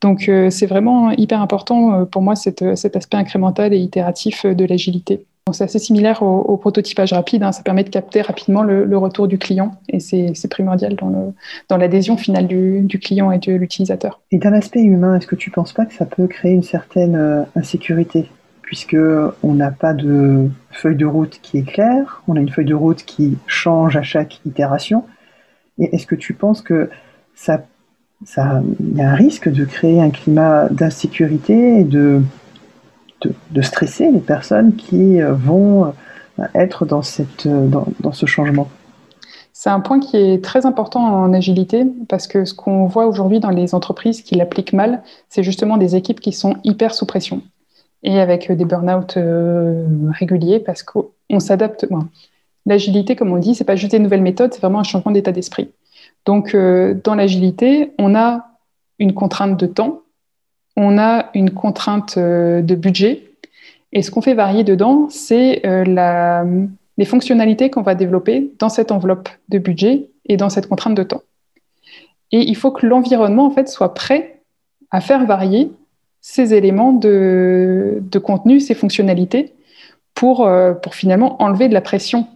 Donc 0.00 0.28
euh, 0.28 0.50
c'est 0.50 0.66
vraiment 0.66 1.10
hyper 1.12 1.40
important 1.40 2.04
pour 2.06 2.22
moi 2.22 2.34
cet 2.34 2.62
aspect 2.62 3.16
incrémental 3.16 3.72
et 3.72 3.78
itératif 3.78 4.46
de 4.46 4.64
l'agilité. 4.64 5.24
C'est 5.52 5.64
assez 5.64 5.78
similaire 5.78 6.22
au, 6.22 6.56
prototypage 6.56 7.12
rapide, 7.12 7.42
hein. 7.42 7.52
ça 7.52 7.62
permet 7.62 7.84
de 7.84 7.88
capter 7.88 8.22
rapidement 8.22 8.62
le, 8.62 8.98
retour 8.98 9.28
du 9.28 9.38
client 9.38 9.76
et 9.88 9.98
c'est 10.00 10.48
primordial 10.50 10.96
dans 10.96 11.76
l'adhésion 11.76 12.16
finale 12.16 12.46
du, 12.46 12.98
client 13.00 13.30
et 13.30 13.38
de 13.38 13.52
l'utilisateur. 13.52 14.20
Et 14.30 14.38
d'un 14.38 14.52
aspect 14.52 14.82
humain, 14.82 15.16
est-ce 15.16 15.26
que 15.26 15.36
tu 15.36 15.50
ne 15.50 15.54
penses 15.54 15.72
pas 15.72 15.86
que 15.86 15.94
ça 15.94 16.06
peut 16.06 16.26
créer 16.26 16.52
une 16.52 16.62
certaine 16.62 17.16
euh, 17.16 17.42
insécurité? 17.56 18.26
Puisque 18.62 18.96
on 19.42 19.54
n'a 19.54 19.72
pas 19.72 19.94
de 19.94 20.48
feuille 20.70 20.96
de 20.96 21.06
route 21.06 21.40
qui 21.42 21.58
est 21.58 21.62
claire, 21.62 22.22
on 22.28 22.36
a 22.36 22.40
une 22.40 22.50
feuille 22.50 22.66
de 22.66 22.74
route 22.74 23.04
qui 23.04 23.36
change 23.46 23.96
à 23.96 24.02
chaque 24.02 24.40
itération. 24.46 25.04
Et 25.78 25.94
est-ce 25.94 26.06
que 26.06 26.14
tu 26.14 26.34
penses 26.34 26.62
que 26.62 26.88
ça, 27.34 27.64
ça, 28.24 28.62
y 28.94 29.00
a 29.00 29.10
un 29.10 29.14
risque 29.14 29.48
de 29.50 29.64
créer 29.64 30.00
un 30.00 30.10
climat 30.10 30.68
d'insécurité 30.68 31.80
et 31.80 31.84
de 31.84 32.22
de, 33.22 33.62
stresser 33.62 34.10
les 34.10 34.20
personnes 34.20 34.74
qui 34.76 35.20
euh, 35.20 35.32
vont 35.32 35.86
euh, 36.38 36.44
être 36.54 36.86
dans, 36.86 37.02
cette, 37.02 37.46
euh, 37.46 37.68
dans, 38.00 38.12
ce 38.12 38.26
changement 38.26 38.68
c'est 39.52 39.68
un 39.68 39.80
point 39.80 40.00
qui 40.00 40.16
est 40.16 40.42
très 40.42 40.64
important 40.64 41.04
en 41.04 41.34
agilité 41.34 41.84
parce 42.08 42.26
que 42.26 42.46
ce 42.46 42.54
qu'on 42.54 42.86
voit 42.86 43.06
aujourd'hui 43.06 43.40
dans 43.40 43.50
les 43.50 43.74
entreprises 43.74 44.22
qui 44.22 44.34
l'appliquent 44.34 44.72
mal, 44.72 45.02
c'est 45.28 45.42
justement 45.42 45.76
des 45.76 45.96
équipes 45.96 46.20
qui 46.20 46.32
sont 46.32 46.56
hyper 46.64 46.94
sous 46.94 47.04
pression 47.04 47.42
et 48.02 48.20
avec 48.20 48.50
des 48.50 48.64
burn-out 48.64 49.18
réguliers 50.18 50.60
parce 50.60 50.82
qu'on 50.82 51.40
s'adapte. 51.40 51.86
L'agilité, 52.64 53.16
comme 53.16 53.32
on 53.32 53.36
dit, 53.36 53.54
c'est 53.54 53.64
pas 53.64 53.76
juste 53.76 53.92
des 53.92 53.98
nouvelles 53.98 54.22
méthodes, 54.22 54.54
c'est 54.54 54.62
vraiment 54.62 54.80
un 54.80 54.84
changement 54.84 55.12
d'état 55.12 55.32
d'esprit. 55.32 55.70
Donc, 56.24 56.56
dans 56.56 57.14
l'agilité, 57.14 57.92
on 57.98 58.14
a 58.14 58.46
une 58.98 59.12
contrainte 59.12 59.60
de 59.60 59.66
temps 59.66 59.99
on 60.76 60.98
a 60.98 61.30
une 61.34 61.50
contrainte 61.50 62.16
euh, 62.16 62.62
de 62.62 62.74
budget. 62.74 63.32
Et 63.92 64.02
ce 64.02 64.10
qu'on 64.10 64.22
fait 64.22 64.34
varier 64.34 64.64
dedans, 64.64 65.08
c'est 65.10 65.66
euh, 65.66 66.66
les 66.96 67.04
fonctionnalités 67.04 67.70
qu'on 67.70 67.82
va 67.82 67.94
développer 67.94 68.52
dans 68.58 68.68
cette 68.68 68.92
enveloppe 68.92 69.28
de 69.48 69.58
budget 69.58 70.08
et 70.26 70.36
dans 70.36 70.48
cette 70.48 70.68
contrainte 70.68 70.94
de 70.94 71.02
temps. 71.02 71.22
Et 72.32 72.38
il 72.48 72.56
faut 72.56 72.70
que 72.70 72.86
l'environnement 72.86 73.46
en 73.46 73.50
fait 73.50 73.68
soit 73.68 73.94
prêt 73.94 74.42
à 74.92 75.00
faire 75.00 75.26
varier 75.26 75.72
ces 76.20 76.54
éléments 76.54 76.92
de, 76.92 78.00
contenu, 78.22 78.60
ces 78.60 78.74
fonctionnalités, 78.74 79.54
euh, 80.22 80.74
pour 80.74 80.94
finalement 80.94 81.42
enlever 81.42 81.68
de 81.68 81.74
la 81.74 81.80
pression 81.80 82.26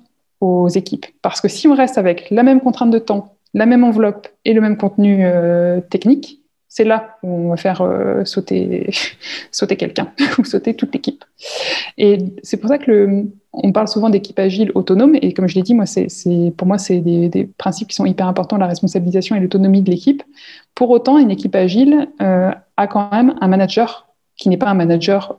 aux 0.41 0.69
équipes. 0.69 1.07
Parce 1.23 1.41
que 1.41 1.49
si 1.49 1.69
on 1.69 1.75
reste 1.75 1.99
avec 1.99 2.31
la 2.31 2.43
même 2.43 2.61
contrainte 2.61 2.91
de 2.91 2.99
temps, 2.99 3.37
la 3.53 3.67
même 3.67 3.85
enveloppe 3.85 4.27
et 4.45 4.55
le 4.55 4.61
même 4.61 4.77
contenu 4.77 5.25
technique, 5.91 6.44
c'est 6.75 6.83
là 6.83 7.19
où 7.23 7.29
on 7.29 7.49
va 7.51 7.57
faire 7.57 7.83
euh, 7.83 8.25
sauter, 8.25 8.91
sauter 9.53 9.77
quelqu'un 9.77 10.11
ou 10.39 10.45
sauter 10.45 10.75
toute 10.75 10.93
l'équipe. 10.93 11.25
Et 11.99 12.19
c'est 12.43 12.57
pour 12.57 12.69
ça 12.69 12.79
que 12.79 12.91
le, 12.91 13.27
on 13.53 13.71
parle 13.71 13.87
souvent 13.87 14.11
d'équipe 14.11 14.37
agile 14.41 14.73
autonome. 14.75 15.15
Et 15.23 15.33
comme 15.33 15.47
je 15.47 15.55
l'ai 15.55 15.63
dit, 15.63 15.73
moi, 15.73 15.87
c'est, 15.87 16.09
pour 16.57 16.67
moi, 16.67 16.79
c'est 16.79 16.99
des, 16.99 17.49
principes 17.59 17.87
qui 17.87 17.95
sont 17.95 18.07
hyper 18.07 18.27
importants, 18.27 18.57
la 18.57 18.67
responsabilisation 18.67 19.37
et 19.37 19.41
l'autonomie 19.41 19.83
de 19.83 19.91
l'équipe. 19.93 20.25
Pour 20.75 20.91
autant, 20.91 21.17
une 21.19 21.31
équipe 21.31 21.55
agile 21.55 22.09
euh, 22.21 22.51
a 22.77 22.87
quand 22.89 23.09
même 23.13 23.37
un 23.41 23.47
manager 23.47 24.09
qui 24.37 24.49
n'est 24.49 24.57
pas 24.57 24.69
un 24.69 24.75
manager 24.75 25.39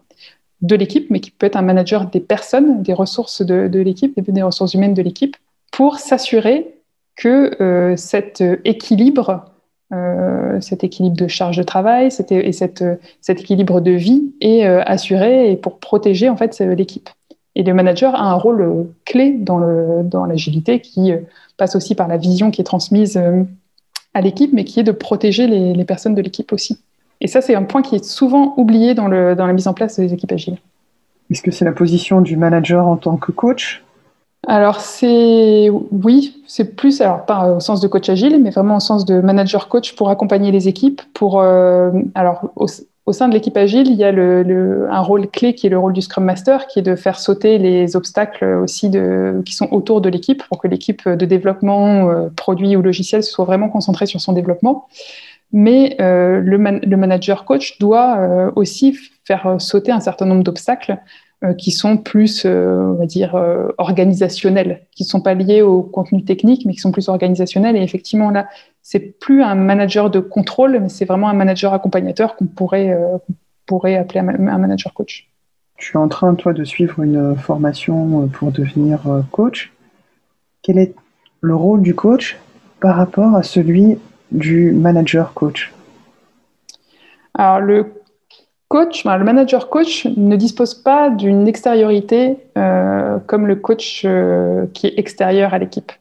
de 0.61 0.75
l'équipe, 0.77 1.07
mais 1.09 1.19
qui 1.19 1.31
peut 1.31 1.47
être 1.47 1.57
un 1.57 1.63
manager 1.63 2.09
des 2.09 2.21
personnes, 2.21 2.81
des 2.81 2.93
ressources 2.93 3.41
de, 3.41 3.67
l'équipe, 3.77 4.17
des 4.17 4.41
ressources 4.41 4.73
humaines 4.73 4.93
de 4.93 5.01
l'équipe, 5.01 5.35
pour 5.73 5.99
s'assurer 5.99 6.75
que 7.17 7.61
euh, 7.61 7.97
cet 7.97 8.41
équilibre 8.63 9.51
euh, 9.93 10.59
cet 10.61 10.83
équilibre 10.83 11.15
de 11.15 11.27
charge 11.27 11.57
de 11.57 11.63
travail 11.63 12.07
et 12.07 12.51
cette, 12.51 12.83
cet 13.21 13.39
équilibre 13.39 13.81
de 13.81 13.91
vie 13.91 14.33
est 14.41 14.65
euh, 14.65 14.81
assuré 14.85 15.51
et 15.51 15.55
pour 15.55 15.79
protéger 15.79 16.27
en 16.27 16.37
fait 16.37 16.59
l'équipe. 16.59 17.09
Et 17.55 17.63
le 17.63 17.73
manager 17.73 18.15
a 18.15 18.23
un 18.23 18.33
rôle 18.33 18.61
euh, 18.61 18.83
clé 19.05 19.31
dans, 19.31 19.59
le, 19.59 20.01
dans 20.03 20.25
l'agilité 20.25 20.79
qui 20.81 21.13
passe 21.57 21.75
aussi 21.75 21.93
par 21.93 22.07
la 22.07 22.17
vision 22.17 22.51
qui 22.51 22.61
est 22.61 22.65
transmise 22.65 23.21
à 24.13 24.21
l'équipe, 24.21 24.51
mais 24.53 24.63
qui 24.63 24.79
est 24.79 24.83
de 24.83 24.91
protéger 24.91 25.47
les, 25.47 25.73
les 25.73 25.85
personnes 25.85 26.15
de 26.15 26.21
l'équipe 26.21 26.51
aussi. 26.51 26.79
Et 27.21 27.27
ça, 27.27 27.41
c'est 27.41 27.55
un 27.55 27.63
point 27.63 27.81
qui 27.81 27.95
est 27.95 28.03
souvent 28.03 28.53
oublié 28.57 28.93
dans, 28.93 29.07
le, 29.07 29.35
dans 29.35 29.47
la 29.47 29.53
mise 29.53 29.67
en 29.67 29.73
place 29.73 29.99
des 29.99 30.13
équipes 30.13 30.33
agiles. 30.33 30.57
Est-ce 31.31 31.41
que 31.41 31.51
c'est 31.51 31.65
la 31.65 31.71
position 31.71 32.21
du 32.21 32.35
manager 32.35 32.87
en 32.87 32.97
tant 32.97 33.17
que 33.17 33.31
coach? 33.31 33.84
Alors 34.47 34.81
c'est 34.81 35.69
oui, 35.91 36.41
c'est 36.47 36.75
plus 36.75 37.01
alors 37.01 37.25
pas 37.25 37.53
au 37.53 37.59
sens 37.59 37.81
de 37.81 37.87
coach 37.87 38.09
agile, 38.09 38.41
mais 38.41 38.49
vraiment 38.49 38.77
au 38.77 38.79
sens 38.79 39.05
de 39.05 39.19
manager 39.19 39.67
coach 39.67 39.95
pour 39.95 40.09
accompagner 40.09 40.51
les 40.51 40.67
équipes. 40.67 41.01
Pour 41.13 41.41
euh, 41.41 41.91
alors 42.13 42.51
au 42.55 43.11
sein 43.11 43.27
de 43.27 43.33
l'équipe 43.33 43.55
agile, 43.55 43.87
il 43.87 43.95
y 43.95 44.03
a 44.03 44.11
le, 44.11 44.87
un 44.89 45.01
rôle 45.01 45.27
clé 45.29 45.53
qui 45.53 45.67
est 45.67 45.69
le 45.69 45.77
rôle 45.77 45.93
du 45.93 46.01
Scrum 46.01 46.23
Master, 46.23 46.65
qui 46.67 46.79
est 46.79 46.81
de 46.81 46.95
faire 46.95 47.19
sauter 47.19 47.59
les 47.59 47.95
obstacles 47.95 48.45
aussi 48.45 48.89
de, 48.89 49.41
qui 49.45 49.53
sont 49.53 49.67
autour 49.71 50.01
de 50.01 50.09
l'équipe 50.09 50.43
pour 50.47 50.59
que 50.59 50.67
l'équipe 50.67 51.07
de 51.07 51.25
développement, 51.25 52.09
euh, 52.09 52.29
produit 52.35 52.75
ou 52.75 52.81
logiciel, 52.81 53.23
soit 53.23 53.45
vraiment 53.45 53.69
concentrée 53.69 54.07
sur 54.07 54.21
son 54.21 54.33
développement. 54.33 54.87
Mais 55.51 55.95
euh, 56.01 56.41
le, 56.41 56.57
manager 56.57 57.45
coach 57.45 57.77
doit 57.79 58.51
aussi 58.55 58.97
faire 59.23 59.55
sauter 59.59 59.91
un 59.91 59.99
certain 59.99 60.25
nombre 60.25 60.43
d'obstacles 60.43 60.99
qui 61.53 61.71
sont 61.71 61.97
plus, 61.97 62.45
euh, 62.45 62.77
on 62.77 62.93
va 62.93 63.05
dire, 63.05 63.35
euh, 63.35 63.67
organisationnels, 63.77 64.85
qui 64.91 65.03
ne 65.03 65.07
sont 65.07 65.21
pas 65.21 65.33
liés 65.33 65.61
au 65.61 65.81
contenu 65.81 66.23
technique, 66.23 66.65
mais 66.65 66.73
qui 66.73 66.79
sont 66.79 66.91
plus 66.91 67.09
organisationnels. 67.09 67.75
Et 67.75 67.81
effectivement, 67.81 68.31
là, 68.31 68.47
c'est 68.81 68.99
plus 68.99 69.43
un 69.43 69.55
manager 69.55 70.09
de 70.09 70.19
contrôle, 70.19 70.79
mais 70.81 70.89
c'est 70.89 71.05
vraiment 71.05 71.29
un 71.29 71.33
manager 71.33 71.73
accompagnateur 71.73 72.35
qu'on 72.35 72.45
pourrait, 72.45 72.95
pourrait 73.65 73.97
appeler 73.97 74.19
un 74.19 74.57
manager 74.57 74.93
coach. 74.93 75.29
Tu 75.77 75.93
es 75.93 75.99
en 75.99 76.07
train, 76.07 76.35
toi, 76.35 76.53
de 76.53 76.63
suivre 76.63 77.01
une 77.01 77.35
formation 77.35 78.27
pour 78.27 78.51
devenir 78.51 78.99
coach. 79.31 79.73
Quel 80.61 80.77
est 80.77 80.93
le 81.41 81.55
rôle 81.55 81.81
du 81.81 81.95
coach 81.95 82.37
par 82.79 82.95
rapport 82.95 83.35
à 83.35 83.43
celui 83.43 83.97
du 84.31 84.71
manager 84.71 85.33
coach? 85.33 85.73
Alors, 87.33 87.59
le 87.59 88.04
coach, 88.67 89.05
le 89.05 89.23
manager 89.23 89.69
coach 89.69 90.05
ne 90.17 90.35
dispose 90.35 90.73
pas 90.73 91.09
d'une 91.09 91.47
extériorité 91.47 92.37
euh, 92.57 93.19
comme 93.27 93.47
le 93.47 93.55
coach 93.55 94.03
euh, 94.05 94.65
qui 94.73 94.87
est 94.87 94.97
extérieur 94.97 95.53
à 95.53 95.59
l'équipe. 95.59 95.91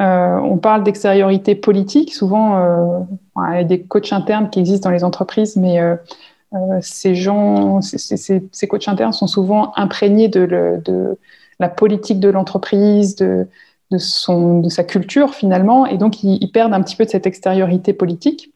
Euh, 0.00 0.36
on 0.36 0.58
parle 0.58 0.84
d'extériorité 0.84 1.54
politique, 1.54 2.12
souvent 2.14 3.06
il 3.36 3.54
y 3.54 3.58
a 3.58 3.64
des 3.64 3.82
coachs 3.82 4.12
internes 4.12 4.50
qui 4.50 4.60
existent 4.60 4.88
dans 4.88 4.94
les 4.94 5.04
entreprises, 5.04 5.56
mais 5.56 5.80
ces 6.80 7.14
gens, 7.14 7.80
ces, 7.80 8.68
coachs 8.68 8.88
internes 8.88 9.12
sont 9.12 9.26
souvent 9.26 9.72
imprégnés 9.76 10.28
de, 10.28 11.18
la 11.60 11.68
politique 11.68 12.20
de 12.20 12.28
l'entreprise, 12.28 13.16
de 13.16 13.46
sa 13.98 14.84
culture 14.84 15.34
finalement, 15.34 15.86
et 15.86 15.98
donc 15.98 16.22
ils, 16.22 16.38
ils 16.42 16.50
perdent 16.50 16.72
un 16.72 16.82
petit 16.82 16.96
peu 16.96 17.04
de 17.04 17.10
cette 17.10 17.26
extériorité 17.26 17.92
politique. 17.92 18.52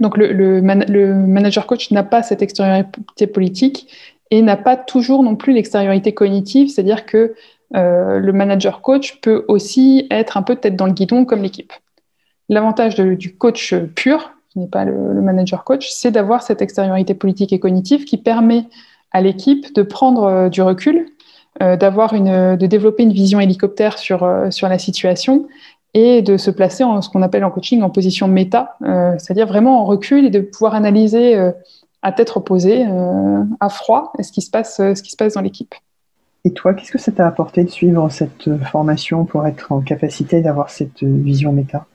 Donc 0.00 0.16
le, 0.16 0.60
manager 0.60 1.66
coach 1.66 1.90
n'a 1.90 2.02
pas 2.02 2.22
cette 2.22 2.42
extériorité 2.42 3.26
politique 3.26 3.88
et 4.30 4.40
n'a 4.40 4.56
pas 4.56 4.76
toujours 4.76 5.22
non 5.22 5.36
plus 5.36 5.52
l'extériorité 5.52 6.14
cognitive, 6.14 6.68
c'est-à-dire 6.68 7.04
que 7.04 7.34
euh, 7.76 8.18
le 8.18 8.32
manager 8.32 8.80
coach 8.80 9.20
peut 9.20 9.44
aussi 9.48 10.06
être 10.10 10.36
un 10.36 10.42
peu 10.42 10.56
tête 10.56 10.76
dans 10.76 10.86
le 10.86 10.92
guidon 10.92 11.24
comme 11.24 11.42
l'équipe. 11.42 11.72
L'avantage 12.48 12.96
du 12.96 13.36
coach 13.36 13.74
pur, 13.94 14.32
qui 14.50 14.58
n'est 14.58 14.68
pas 14.68 14.84
le, 14.84 15.20
manager 15.20 15.64
coach, 15.64 15.90
c'est 15.90 16.10
d'avoir 16.10 16.42
cette 16.42 16.62
extériorité 16.62 17.14
politique 17.14 17.52
et 17.52 17.60
cognitive 17.60 18.04
qui 18.04 18.16
permet 18.16 18.64
à 19.12 19.20
l'équipe 19.20 19.74
de 19.74 19.82
prendre 19.82 20.24
euh, 20.24 20.48
du 20.48 20.62
recul, 20.62 21.06
euh, 21.62 21.76
de 21.76 22.66
développer 22.66 23.02
une 23.02 23.12
vision 23.12 23.40
hélicoptère 23.40 23.98
sur 23.98 24.24
la 24.24 24.78
situation 24.78 25.48
et 25.94 26.22
de 26.22 26.36
se 26.36 26.50
placer 26.50 26.84
en 26.84 27.02
ce 27.02 27.08
qu'on 27.08 27.22
appelle 27.22 27.44
en 27.44 27.50
coaching 27.50 27.82
en 27.82 27.90
position 27.90 28.28
méta, 28.28 28.76
euh, 28.82 29.14
c'est-à-dire 29.18 29.46
vraiment 29.46 29.82
en 29.82 29.84
recul 29.84 30.24
et 30.24 30.30
de 30.30 30.40
pouvoir 30.40 30.74
analyser 30.74 31.36
euh, 31.36 31.52
à 32.00 32.12
tête 32.12 32.30
reposée, 32.30 32.86
euh, 32.86 33.44
à 33.60 33.68
froid, 33.68 34.12
ce 34.20 34.32
qui 34.32 34.40
se 34.40 34.50
passe, 34.50 34.76
ce 34.76 35.02
qui 35.02 35.10
se 35.10 35.16
passe 35.16 35.34
dans 35.34 35.42
l'équipe. 35.42 35.74
Et 36.44 36.52
toi, 36.52 36.74
qu'est-ce 36.74 36.90
que 36.90 36.98
ça 36.98 37.12
t'a 37.12 37.26
apporté 37.26 37.62
de 37.62 37.70
suivre 37.70 38.08
cette 38.10 38.50
formation 38.64 39.24
pour 39.24 39.46
être 39.46 39.70
en 39.70 39.80
capacité 39.80 40.40
d'avoir 40.40 40.70
cette 40.70 41.04
vision 41.04 41.52
méta? 41.52 41.86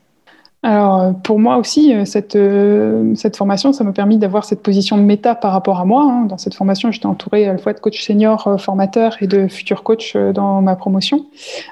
Alors, 0.68 1.00
euh, 1.00 1.12
pour 1.14 1.40
moi 1.40 1.56
aussi, 1.56 1.94
euh, 1.94 2.04
cette, 2.04 2.36
euh, 2.36 3.16
cette 3.16 3.38
formation, 3.38 3.72
ça 3.72 3.86
m'a 3.86 3.94
permis 3.94 4.18
d'avoir 4.18 4.44
cette 4.44 4.62
position 4.62 4.98
de 4.98 5.02
méta 5.02 5.34
par 5.34 5.54
rapport 5.54 5.80
à 5.80 5.86
moi. 5.86 6.04
Hein. 6.04 6.26
Dans 6.26 6.38
cette 6.38 6.56
formation, 6.56 6.92
j'étais 6.92 7.06
entourée 7.06 7.48
à 7.48 7.54
la 7.54 7.58
fois 7.58 7.72
de 7.72 7.80
coachs 7.80 7.96
seniors 7.96 8.60
formateurs 8.60 9.16
et 9.22 9.28
de 9.28 9.48
futurs 9.48 9.82
coachs 9.84 10.18
dans 10.18 10.62
ma 10.62 10.76
promotion, 10.76 11.26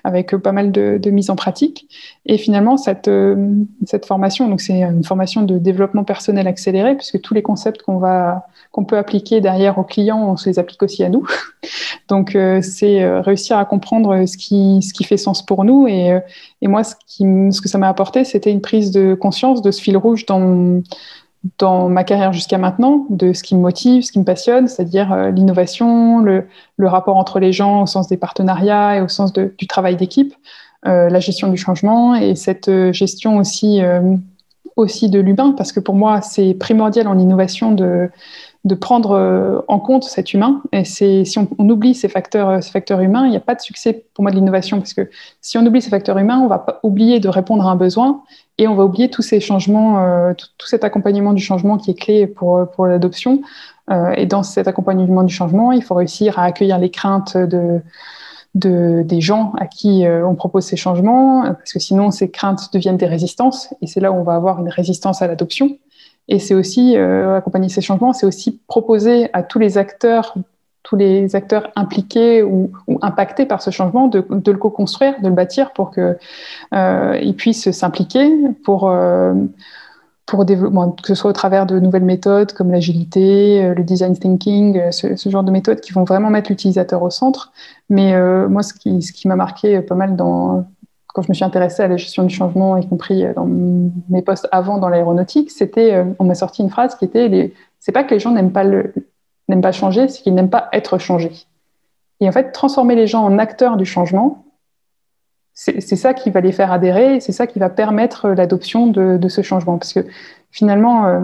avec 0.06 0.34
pas 0.38 0.54
mal 0.54 0.72
de, 0.72 0.98
de 0.98 1.12
mise 1.12 1.30
en 1.30 1.36
pratique. 1.36 1.90
Et 2.26 2.38
finalement, 2.38 2.78
cette, 2.78 3.12
cette 3.86 4.06
formation, 4.06 4.48
donc 4.48 4.62
c'est 4.62 4.82
une 4.82 5.04
formation 5.04 5.42
de 5.42 5.58
développement 5.58 6.06
personnel 6.06 6.48
accéléré, 6.48 6.96
puisque 6.96 7.20
tous 7.20 7.34
les 7.34 7.42
concepts 7.42 7.82
qu'on 7.82 7.98
va 7.98 8.46
qu'on 8.72 8.84
peut 8.84 8.98
appliquer 8.98 9.40
derrière 9.40 9.78
aux 9.78 9.84
clients, 9.84 10.32
on 10.32 10.36
se 10.36 10.50
les 10.50 10.60
applique 10.60 10.84
aussi 10.84 11.04
à 11.04 11.10
nous. 11.10 11.26
Donc, 12.10 12.38
c'est 12.62 13.20
réussir 13.22 13.58
à 13.58 13.64
comprendre 13.64 14.26
ce 14.26 14.38
qui, 14.38 14.82
ce 14.82 14.94
qui 14.94 15.06
fait 15.06 15.18
sens 15.18 15.46
pour 15.46 15.64
nous. 15.64 15.88
Et, 15.88 16.20
et 16.62 16.68
moi, 16.68 16.84
ce 16.84 17.62
que 17.62 17.70
ça 17.70 17.78
m'a 17.78 17.88
apporté, 17.88 18.26
c'était 18.26 18.52
une 18.52 18.60
prise 18.60 18.85
de 18.92 19.14
conscience 19.14 19.62
de 19.62 19.72
ce 19.72 19.82
fil 19.82 19.98
rouge 19.98 20.26
dans, 20.26 20.82
dans 21.60 21.90
ma 21.90 22.04
carrière 22.04 22.34
jusqu'à 22.34 22.58
maintenant, 22.58 23.06
de 23.10 23.34
ce 23.34 23.44
qui 23.44 23.56
me 23.56 23.62
motive, 23.62 24.04
ce 24.04 24.12
qui 24.12 24.20
me 24.20 24.26
passionne, 24.26 24.68
c'est-à-dire 24.68 25.12
euh, 25.12 25.32
l'innovation, 25.32 26.20
le, 26.20 26.48
le, 26.78 26.88
rapport 26.88 27.18
entre 27.18 27.40
les 27.40 27.54
gens 27.54 27.84
au 27.84 27.86
sens 27.86 28.08
des 28.08 28.18
partenariats 28.18 28.98
et 28.98 29.02
au 29.02 29.08
sens 29.08 29.34
de, 29.34 29.54
du 29.58 29.68
travail 29.68 29.96
d'équipe, 29.96 30.34
euh, 30.88 31.10
la 31.10 31.20
gestion 31.20 31.50
du 31.50 31.58
changement 31.58 32.16
et 32.16 32.36
cette 32.36 32.68
euh, 32.68 32.92
gestion 32.94 33.38
aussi, 33.38 33.82
aussi 34.76 35.10
de 35.10 35.20
l'humain, 35.20 35.54
parce 35.56 35.72
que 35.72 35.80
pour 35.80 35.96
moi, 35.96 36.22
c'est 36.22 36.54
primordial 36.54 37.08
en 37.08 37.18
innovation 37.18 37.72
de, 37.72 38.10
de 38.66 38.74
prendre 38.74 39.12
euh, 39.12 39.62
en 39.68 39.80
compte 39.80 40.04
cet 40.04 40.34
humain. 40.34 40.62
Et 40.72 40.84
c'est 40.86 41.24
si 41.24 41.38
on, 41.38 41.48
oublie 41.60 41.94
ces 41.94 42.10
facteurs, 42.10 42.50
euh, 42.50 42.62
ces 42.62 42.72
facteurs 42.72 43.00
humains, 43.00 43.26
il 43.26 43.30
n'y 43.30 43.38
a 43.38 43.42
pas 43.42 43.54
de 43.54 43.62
succès 43.62 44.06
pour 44.14 44.24
moi 44.24 44.32
de 44.32 44.36
l'innovation 44.36 44.80
parce 44.80 44.94
que 44.94 45.10
si 45.40 45.58
on 45.60 45.66
oublie 45.66 45.82
ces 45.82 45.92
facteurs 45.92 46.18
humains, 46.18 46.40
on 46.40 46.48
va 46.48 46.58
pas 46.58 46.80
oublier 46.82 47.20
de 47.20 47.30
répondre 47.30 47.66
à 47.68 47.72
un 47.72 47.76
besoin 47.76 48.24
et 48.58 48.68
on 48.68 48.74
va 48.74 48.84
oublier 48.84 49.10
tous 49.10 49.22
ces 49.22 49.40
changements, 49.40 50.00
euh, 50.00 50.34
tout, 50.34 50.68
cet 50.68 50.84
accompagnement 50.84 51.34
du 51.34 51.44
changement 51.44 51.78
qui 51.78 51.92
est 51.92 52.00
clé 52.00 52.26
pour 52.26 52.68
pour 52.72 52.88
l'adoption. 52.88 53.42
et 54.18 54.26
dans 54.26 54.42
cet 54.42 54.68
accompagnement 54.68 55.24
du 55.24 55.34
changement, 55.34 55.72
il 55.72 55.84
faut 55.84 55.94
réussir 55.94 56.40
à 56.40 56.46
accueillir 56.46 56.80
les 56.80 56.90
craintes 56.90 57.38
de 57.38 57.82
de, 58.56 59.04
des 59.04 59.22
gens 59.22 59.54
à 59.58 59.68
qui 59.68 60.06
on 60.08 60.36
propose 60.36 60.66
ces 60.66 60.78
changements, 60.78 61.44
parce 61.44 61.74
que 61.74 61.80
sinon 61.80 62.10
ces 62.12 62.30
craintes 62.32 62.74
deviennent 62.74 62.98
des 62.98 63.06
résistances, 63.06 63.74
et 63.82 63.88
c'est 63.88 64.00
là 64.00 64.12
où 64.12 64.16
on 64.16 64.24
va 64.24 64.36
avoir 64.36 64.60
une 64.60 64.70
résistance 64.70 65.22
à 65.22 65.28
l'adoption. 65.28 65.78
Et 66.28 66.40
c'est 66.40 66.56
aussi 66.56 66.98
euh, 66.98 67.38
accompagner 67.38 67.70
ces 67.70 67.82
changements, 67.82 68.14
c'est 68.14 68.26
aussi 68.26 68.60
proposer 68.68 69.30
à 69.34 69.44
tous 69.44 69.60
les 69.60 69.78
acteurs, 69.78 70.34
tous 70.82 70.96
les 70.96 71.36
acteurs 71.36 71.72
impliqués 71.76 72.42
ou, 72.42 72.72
ou 72.88 72.98
impactés 73.02 73.46
par 73.46 73.62
ce 73.62 73.70
changement, 73.70 74.08
de, 74.08 74.26
de 74.30 74.52
le 74.52 74.58
co-construire, 74.58 75.22
de 75.22 75.28
le 75.28 75.36
bâtir 75.36 75.72
pour 75.74 75.92
qu'ils 75.92 76.18
euh, 76.74 77.34
puissent 77.34 77.70
s'impliquer, 77.72 78.32
pour 78.64 78.90
euh, 78.90 79.34
pour 80.26 80.46
développer, 80.46 81.02
que 81.02 81.08
ce 81.08 81.16
soit 81.16 81.30
au 81.30 81.34
travers 81.34 81.66
de 81.66 81.80
nouvelles 81.80 82.04
méthodes 82.04 82.54
comme 82.54 82.72
l'agilité, 82.72 83.64
euh, 83.64 83.74
le 83.76 83.84
design 83.84 84.18
thinking, 84.18 84.80
euh, 84.80 84.92
ce, 84.92 85.30
genre 85.30 85.44
de 85.44 85.52
méthodes 85.52 85.82
qui 85.82 85.94
vont 85.94 86.04
vraiment 86.04 86.30
mettre 86.30 86.50
l'utilisateur 86.50 87.04
au 87.04 87.10
centre. 87.10 87.52
Mais 87.90 88.14
euh, 88.16 88.48
moi, 88.50 88.64
ce 88.64 88.74
qui, 88.74 89.02
ce 89.02 89.14
qui 89.14 89.28
m'a 89.28 89.36
marqué 89.36 89.82
pas 89.82 89.96
mal 89.96 90.16
dans, 90.16 90.66
quand 91.16 91.22
je 91.22 91.30
me 91.30 91.34
suis 91.34 91.46
intéressée 91.46 91.82
à 91.82 91.88
la 91.88 91.96
gestion 91.96 92.24
du 92.24 92.36
changement, 92.36 92.76
y 92.76 92.86
compris 92.86 93.26
euh, 93.26 93.34
dans 93.34 93.48
mes 93.48 94.22
postes 94.22 94.50
avant 94.52 94.80
dans 94.80 94.90
l'aéronautique, 94.90 95.50
c'était, 95.50 95.94
euh, 95.94 96.04
on 96.20 96.26
m'a 96.26 96.36
sorti 96.36 96.62
une 96.62 96.70
phrase 96.70 96.96
qui 96.96 97.06
était 97.06 97.54
c'est 97.80 97.94
pas 97.94 98.04
que 98.04 98.14
les 98.14 98.20
gens 98.20 98.32
n'aiment 98.32 98.52
pas 98.52 98.66
le, 98.66 98.94
n'aiment 99.48 99.62
pas 99.62 99.72
changer, 99.72 100.10
c'est 100.10 100.22
qu'ils 100.22 100.36
n'aiment 100.36 100.50
pas 100.50 100.68
être 100.74 100.98
changés. 100.98 101.32
Et 102.20 102.28
en 102.28 102.34
fait, 102.34 102.52
transformer 102.52 102.96
les 102.96 103.08
gens 103.08 103.24
en 103.24 103.40
acteurs 103.40 103.78
du 103.78 103.86
changement, 103.86 104.45
c'est, 105.56 105.96
ça 105.96 106.14
qui 106.14 106.30
va 106.32 106.42
les 106.42 106.52
faire 106.52 106.74
adhérer, 106.74 107.22
c'est 107.22 107.32
ça 107.32 107.48
qui 107.48 107.60
va 107.60 107.70
permettre 107.70 108.28
l'adoption 108.30 108.88
de, 108.88 109.28
ce 109.30 109.42
changement. 109.42 109.78
Parce 109.78 109.94
que 109.94 110.02
finalement, 110.52 111.06
euh, 111.06 111.22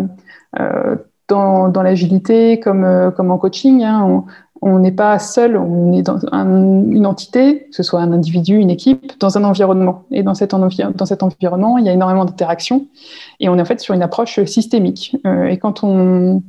euh, 0.59 0.95
dans, 1.27 1.81
l'agilité, 1.83 2.59
comme, 2.59 2.85
en 2.85 3.37
coaching, 3.37 3.83
hein, 3.83 4.23
on, 4.61 4.79
n'est 4.79 4.93
pas 4.93 5.19
seul, 5.19 5.57
on 5.57 5.91
est 5.91 6.01
dans 6.01 6.17
une 6.31 7.05
entité, 7.05 7.67
que 7.69 7.75
ce 7.75 7.83
soit 7.83 7.99
un 7.99 8.13
individu, 8.13 8.55
une 8.55 8.69
équipe, 8.69 9.19
dans 9.19 9.37
un 9.37 9.43
environnement. 9.43 10.05
Et 10.11 10.23
dans 10.23 10.33
cet, 10.33 10.51
dans 10.51 11.05
cet 11.05 11.23
environnement, 11.23 11.77
il 11.77 11.85
y 11.85 11.89
a 11.89 11.93
énormément 11.93 12.23
d'interactions. 12.23 12.87
Et 13.41 13.49
on 13.49 13.57
est 13.57 13.61
en 13.61 13.65
fait 13.65 13.81
sur 13.81 13.93
une 13.93 14.03
approche 14.03 14.41
systémique. 14.45 15.17
Euh, 15.25 15.47
et 15.47 15.57
quand 15.57 15.83
on, 15.83 16.41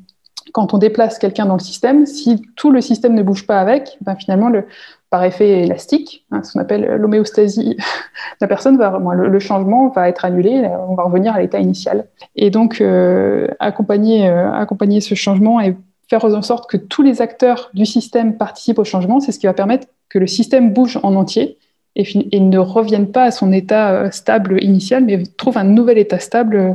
quand 0.52 0.72
on 0.72 0.78
déplace 0.78 1.18
quelqu'un 1.18 1.46
dans 1.46 1.54
le 1.56 1.60
système, 1.60 2.06
si 2.06 2.42
tout 2.54 2.70
le 2.70 2.80
système 2.80 3.14
ne 3.14 3.22
bouge 3.24 3.44
pas 3.44 3.58
avec, 3.58 3.98
ben 4.02 4.14
finalement, 4.14 4.48
le, 4.50 4.66
par 5.12 5.22
effet 5.22 5.62
élastique, 5.62 6.26
hein, 6.32 6.42
ce 6.42 6.52
qu'on 6.52 6.58
appelle 6.58 6.96
l'homéostasie, 6.96 7.76
la 8.40 8.48
personne 8.48 8.76
va, 8.76 8.98
le, 9.14 9.38
changement 9.38 9.88
va 9.90 10.08
être 10.08 10.24
annulé, 10.24 10.68
on 10.88 10.96
va 10.96 11.04
revenir 11.04 11.34
à 11.34 11.40
l'état 11.40 11.60
initial. 11.60 12.06
Et 12.34 12.50
donc, 12.50 12.80
euh, 12.80 13.46
accompagner, 13.60 14.28
euh, 14.28 14.52
accompagner 14.52 15.00
ce 15.00 15.14
changement 15.14 15.60
et 15.60 15.76
faire 16.08 16.24
en 16.24 16.42
sorte 16.42 16.68
que 16.68 16.76
tous 16.76 17.02
les 17.02 17.22
acteurs 17.22 17.70
du 17.74 17.86
système 17.86 18.36
participent 18.36 18.80
au 18.80 18.84
changement, 18.84 19.20
c'est 19.20 19.30
ce 19.30 19.38
qui 19.38 19.46
va 19.46 19.54
permettre 19.54 19.86
que 20.08 20.18
le 20.18 20.26
système 20.26 20.72
bouge 20.72 20.98
en 21.04 21.14
entier 21.14 21.58
et, 21.96 22.40
ne 22.40 22.58
revienne 22.58 23.10
pas 23.10 23.24
à 23.24 23.30
son 23.30 23.52
état 23.52 23.92
euh, 23.92 24.10
stable 24.10 24.62
initial, 24.62 25.04
mais 25.04 25.22
trouve 25.36 25.58
un 25.58 25.64
nouvel 25.64 25.98
état 25.98 26.18
stable 26.18 26.56
euh, 26.56 26.74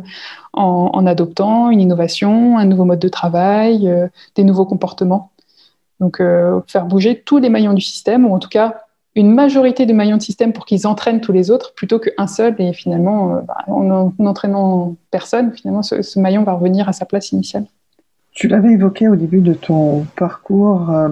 en, 0.53 1.05
adoptant 1.05 1.69
une 1.69 1.81
innovation, 1.81 2.57
un 2.57 2.65
nouveau 2.65 2.85
mode 2.85 2.99
de 2.99 3.07
travail, 3.07 3.87
euh, 3.87 4.07
des 4.35 4.43
nouveaux 4.43 4.65
comportements. 4.65 5.31
Donc, 5.99 6.21
faire 6.67 6.85
bouger 6.85 7.21
tous 7.25 7.39
les 7.39 7.49
maillons 7.49 7.73
du 7.73 7.81
système, 7.81 8.25
ou 8.25 8.35
en 8.35 8.39
tout 8.39 8.49
cas 8.49 8.81
une 9.15 9.33
majorité 9.33 9.87
de 9.87 9.93
maillons 9.93 10.17
de 10.17 10.21
système 10.21 10.53
pour 10.53 10.65
qu'ils 10.65 10.85
entraînent 10.85 11.21
tous 11.21 11.31
les 11.31 11.49
autres, 11.49 11.73
plutôt 11.73 11.97
qu'un 11.97 12.27
seul. 12.27 12.55
Et 12.59 12.71
finalement, 12.71 13.41
bah, 13.47 13.57
en, 13.65 14.11
n'entraînant 14.19 14.95
personne, 15.09 15.51
finalement, 15.53 15.81
ce 15.81 16.19
maillon 16.19 16.43
va 16.43 16.53
revenir 16.53 16.87
à 16.87 16.93
sa 16.93 17.05
place 17.05 17.31
initiale 17.31 17.65
Tu 18.33 18.47
l'avais 18.47 18.73
évoqué 18.73 19.07
au 19.07 19.15
début 19.15 19.41
de 19.41 19.53
ton 19.53 20.05
parcours, 20.15 20.91
euh, 20.91 21.09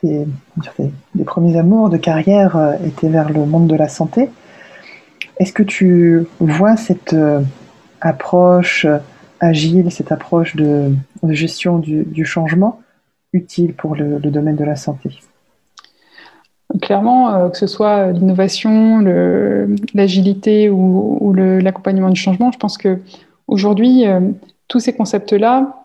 tes, 0.00 1.24
premiers 1.24 1.56
amours 1.56 1.88
de 1.88 1.96
carrière 1.96 2.56
euh, 2.56 2.72
étaient 2.84 3.08
vers 3.08 3.30
le 3.30 3.46
monde 3.46 3.68
de 3.68 3.76
la 3.76 3.88
santé. 3.88 4.28
Est-ce 5.38 5.52
que 5.52 5.62
tu 5.62 6.26
vois 6.40 6.76
cette 6.76 7.14
euh, 7.14 7.40
approche 8.00 8.86
agile, 9.40 9.90
cette 9.90 10.12
approche 10.12 10.56
de, 10.56 10.92
gestion 11.30 11.78
du, 11.78 12.24
changement 12.24 12.80
utile 13.32 13.74
pour 13.74 13.94
le, 13.94 14.18
domaine 14.18 14.56
de 14.56 14.64
la 14.64 14.76
santé 14.76 15.10
Clairement, 16.80 17.50
que 17.50 17.58
ce 17.58 17.66
soit 17.66 18.12
l'innovation, 18.12 19.00
l'agilité 19.92 20.70
ou, 20.70 21.34
l'accompagnement 21.34 22.08
du 22.08 22.18
changement, 22.18 22.50
je 22.50 22.58
pense 22.58 22.78
que 22.78 22.98
aujourd'hui, 23.46 24.04
tous 24.68 24.80
ces 24.80 24.94
concepts-là, 24.94 25.82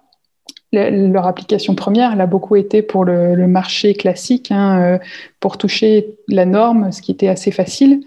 leur 0.73 1.27
application 1.27 1.75
première, 1.75 2.13
elle 2.13 2.21
a 2.21 2.25
beaucoup 2.25 2.55
été 2.55 2.81
pour 2.81 3.05
le, 3.05 3.47
marché 3.47 3.93
classique, 3.93 4.51
hein, 4.51 4.81
euh, 4.81 4.99
pour 5.39 5.57
toucher 5.57 6.17
la 6.27 6.45
norme, 6.45 6.91
ce 6.91 7.01
qui 7.01 7.11
était 7.11 7.27
assez 7.27 7.51
facile. 7.51 8.03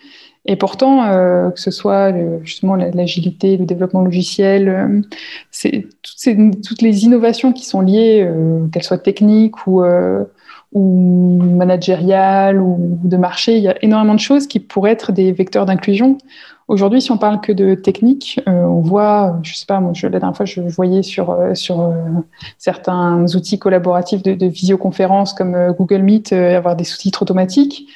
Et 0.47 0.57
pourtant, 0.57 1.05
euh, 1.05 1.51
que 1.51 1.61
ce 1.61 1.71
soit 1.71 2.13
justement 2.43 2.75
l'agilité, 2.75 3.57
le 3.57 3.67
développement 3.67 4.03
logiciel, 4.03 4.69
euh, 4.69 5.81
toutes, 6.03 6.83
les 6.83 7.05
innovations 7.05 7.53
qui 7.53 7.65
sont 7.65 7.81
liées, 7.81 8.29
qu'elles 8.73 8.83
soient 8.83 8.99
techniques 8.99 9.67
ou, 9.67 9.83
ou 10.73 11.43
managériales 11.43 12.61
ou 12.61 12.99
de 13.05 13.17
marché, 13.17 13.57
il 13.57 13.63
y 13.63 13.69
a 13.69 13.77
énormément 13.83 14.15
de 14.15 14.21
choses 14.21 14.47
qui 14.47 14.61
pourraient 14.61 14.93
être 14.93 15.13
des 15.13 15.33
vecteurs 15.33 15.67
d'inclusion. 15.67 16.19
Aujourd'hui, 16.71 17.03
si 17.03 17.11
on 17.11 17.19
parle 17.19 17.41
que 17.41 17.51
de 17.51 17.75
technique, 17.75 18.41
euh, 18.47 18.53
on 18.53 18.81
voit, 18.81 19.41
je 19.43 19.57
sais 19.57 19.67
pas, 19.67 19.81
la 19.81 20.09
dernière 20.09 20.37
fois, 20.37 20.47
je 20.47 20.61
voyais 20.61 21.03
sur, 21.03 21.31
euh, 21.31 21.53
sur 21.57 21.81
euh, 21.81 21.91
certains 22.59 23.25
outils 23.35 23.59
collaboratifs 23.59 24.23
de, 24.23 24.47
visioconférence 24.47 25.33
comme 25.33 25.75
Google 25.77 26.03
Meet 26.03 26.33
avoir 26.33 26.77
des 26.77 26.85
sous-titres 26.85 27.23
automatiques. 27.23 27.89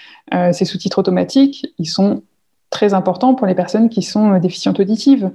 ces 0.50 0.64
sous-titres 0.64 0.98
automatiques, 0.98 1.72
ils 1.78 1.86
sont 1.86 2.24
très 2.70 2.94
importants 2.94 3.34
pour 3.34 3.46
les 3.46 3.54
personnes 3.54 3.88
qui 3.88 4.02
sont 4.02 4.38
déficientes 4.38 4.80
auditives. 4.80 5.30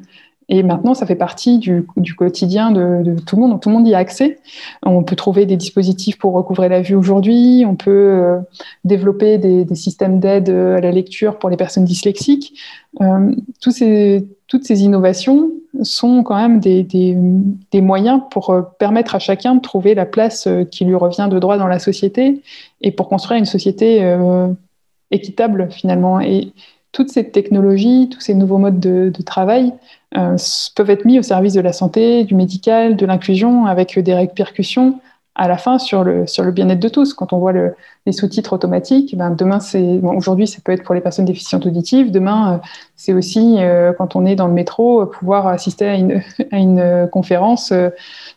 Et 0.51 0.63
maintenant, 0.63 0.95
ça 0.95 1.05
fait 1.05 1.15
partie 1.15 1.59
du, 1.59 1.85
quotidien 2.17 2.71
de, 2.71 3.15
tout 3.25 3.35
le 3.35 3.43
monde. 3.43 3.61
tout 3.61 3.69
le 3.69 3.75
monde 3.75 3.87
y 3.87 3.93
a 3.93 3.99
accès. 3.99 4.39
On 4.83 5.03
peut 5.03 5.15
trouver 5.15 5.45
des 5.45 5.55
dispositifs 5.55 6.17
pour 6.17 6.33
recouvrer 6.33 6.69
la 6.69 6.81
vue 6.81 6.95
aujourd'hui. 6.95 7.63
On 7.67 7.75
peut 7.75 7.91
euh, 7.91 8.39
développer 8.83 9.37
des, 9.37 9.75
systèmes 9.75 10.19
d'aide 10.19 10.49
à 10.49 10.81
la 10.81 10.91
lecture 10.91 11.37
pour 11.37 11.51
les 11.51 11.57
personnes 11.57 11.85
dyslexiques. 11.85 12.59
Euh, 12.99 13.35
toutes 13.59 13.73
ces 14.63 14.83
innovations 14.83 15.51
sont 15.83 16.23
quand 16.23 16.35
même 16.35 16.59
des, 16.59 17.15
moyens 17.75 18.21
pour 18.31 18.49
euh, 18.49 18.63
permettre 18.79 19.13
à 19.13 19.19
chacun 19.19 19.53
de 19.53 19.61
trouver 19.61 19.93
la 19.93 20.07
place 20.07 20.47
qui 20.71 20.83
lui 20.83 20.95
revient 20.95 21.27
de 21.29 21.37
droit 21.37 21.59
dans 21.59 21.67
la 21.67 21.77
société 21.77 22.41
et 22.81 22.91
pour 22.91 23.07
construire 23.07 23.37
une 23.37 23.45
société 23.45 24.17
équitable 25.11 25.67
finalement. 25.69 26.19
Et 26.19 26.53
toutes 26.91 27.09
ces 27.09 27.29
technologies, 27.29 28.09
tous 28.11 28.19
ces 28.19 28.33
nouveaux 28.33 28.57
modes 28.57 28.79
de, 28.79 29.11
travail 29.21 29.73
euh, 30.17 30.37
peuvent 30.75 30.89
être 30.89 31.05
mis 31.05 31.19
au 31.19 31.21
service 31.21 31.53
de 31.53 31.61
la 31.61 31.73
santé, 31.73 32.23
du 32.23 32.35
médical, 32.35 32.95
de 32.95 33.05
l'inclusion, 33.05 33.65
avec 33.65 33.97
des 33.99 34.13
répercussions 34.13 34.99
à 35.39 35.47
la 35.47 35.57
fin 35.57 35.79
sur 35.79 36.03
le, 36.03 36.27
sur 36.27 36.43
le 36.43 36.51
bien-être 36.51 36.81
de 36.81 36.89
tous. 36.89 37.13
Quand 37.13 37.31
on 37.31 37.39
voit 37.39 37.53
le, 37.53 37.73
les 38.05 38.11
sous-titres 38.11 38.51
automatiques, 38.51 39.15
ben 39.17 39.31
demain, 39.31 39.61
c'est 39.61 40.01
aujourd'hui, 40.03 40.47
ça 40.47 40.59
peut 40.61 40.73
être 40.73 40.83
pour 40.83 40.93
les 40.93 40.99
personnes 40.99 41.23
déficientes 41.23 41.65
auditives. 41.65 42.11
Demain, 42.11 42.55
euh, 42.55 42.57
c'est 42.97 43.13
aussi 43.13 43.55
euh, 43.59 43.93
quand 43.97 44.17
on 44.17 44.25
est 44.25 44.35
dans 44.35 44.47
le 44.47 44.53
métro, 44.53 45.05
pouvoir 45.05 45.47
assister 45.47 45.87
à 45.87 45.95
une, 45.95 46.21
à 46.51 46.57
une 46.57 47.07
conférence 47.09 47.71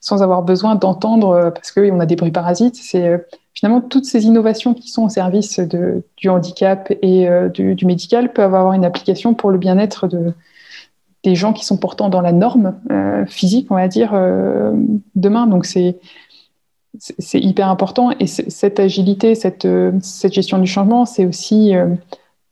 sans 0.00 0.22
avoir 0.22 0.42
besoin 0.42 0.76
d'entendre 0.76 1.50
parce 1.52 1.72
qu'on 1.72 1.98
a 1.98 2.06
des 2.06 2.14
bruits 2.14 2.30
parasites. 2.30 2.76
C'est 2.76 3.26
finalement 3.52 3.80
toutes 3.80 4.04
ces 4.04 4.24
innovations 4.24 4.72
qui 4.72 4.88
sont 4.88 5.02
au 5.02 5.08
service 5.08 5.58
de, 5.58 6.04
du 6.16 6.28
handicap 6.28 6.92
et 7.02 7.28
du, 7.52 7.84
médical 7.84 8.32
peuvent 8.32 8.54
avoir 8.54 8.74
une 8.74 8.84
application 8.84 9.34
pour 9.34 9.50
le 9.50 9.58
bien-être 9.58 10.06
de, 10.06 10.34
des 11.24 11.34
gens 11.34 11.52
qui 11.52 11.64
sont 11.64 11.76
pourtant 11.76 12.08
dans 12.08 12.20
la 12.20 12.32
norme 12.32 12.74
euh, 12.90 13.24
physique, 13.26 13.68
on 13.70 13.76
va 13.76 13.88
dire, 13.88 14.12
euh, 14.14 14.72
demain. 15.14 15.46
Donc 15.46 15.66
c'est 15.66 15.98
c'est 16.98 17.40
hyper 17.40 17.68
important. 17.68 18.10
Et 18.20 18.26
cette 18.26 18.78
agilité, 18.78 19.34
cette, 19.34 19.66
cette, 20.02 20.32
gestion 20.32 20.58
du 20.58 20.66
changement, 20.66 21.06
c'est 21.06 21.24
aussi 21.24 21.74
euh, 21.74 21.88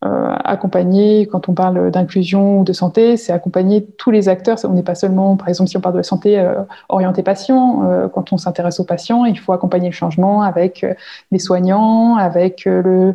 accompagner, 0.03 1.27
quand 1.27 1.49
on 1.49 1.55
parle 1.55 1.91
d'inclusion 1.91 2.61
ou 2.61 2.64
de 2.64 2.73
santé, 2.73 3.17
c'est 3.19 3.33
accompagner 3.33 3.85
tous 3.99 4.11
les 4.11 4.29
acteurs. 4.29 4.59
On 4.64 4.71
n'est 4.71 4.83
pas 4.83 4.95
seulement, 4.95 5.37
par 5.37 5.49
exemple, 5.49 5.69
si 5.69 5.77
on 5.77 5.81
parle 5.81 5.95
de 5.95 6.01
la 6.01 6.05
santé 6.05 6.43
orientée 6.88 7.23
patient, 7.23 8.09
quand 8.14 8.33
on 8.33 8.38
s'intéresse 8.38 8.81
aux 8.81 8.85
patients, 8.85 9.27
il 9.27 9.38
faut 9.38 9.53
accompagner 9.53 9.88
le 9.88 9.95
changement 9.95 10.43
avec 10.43 10.87
les 11.31 11.38
soignants, 11.38 12.17
avec 12.17 12.64
le 12.64 13.14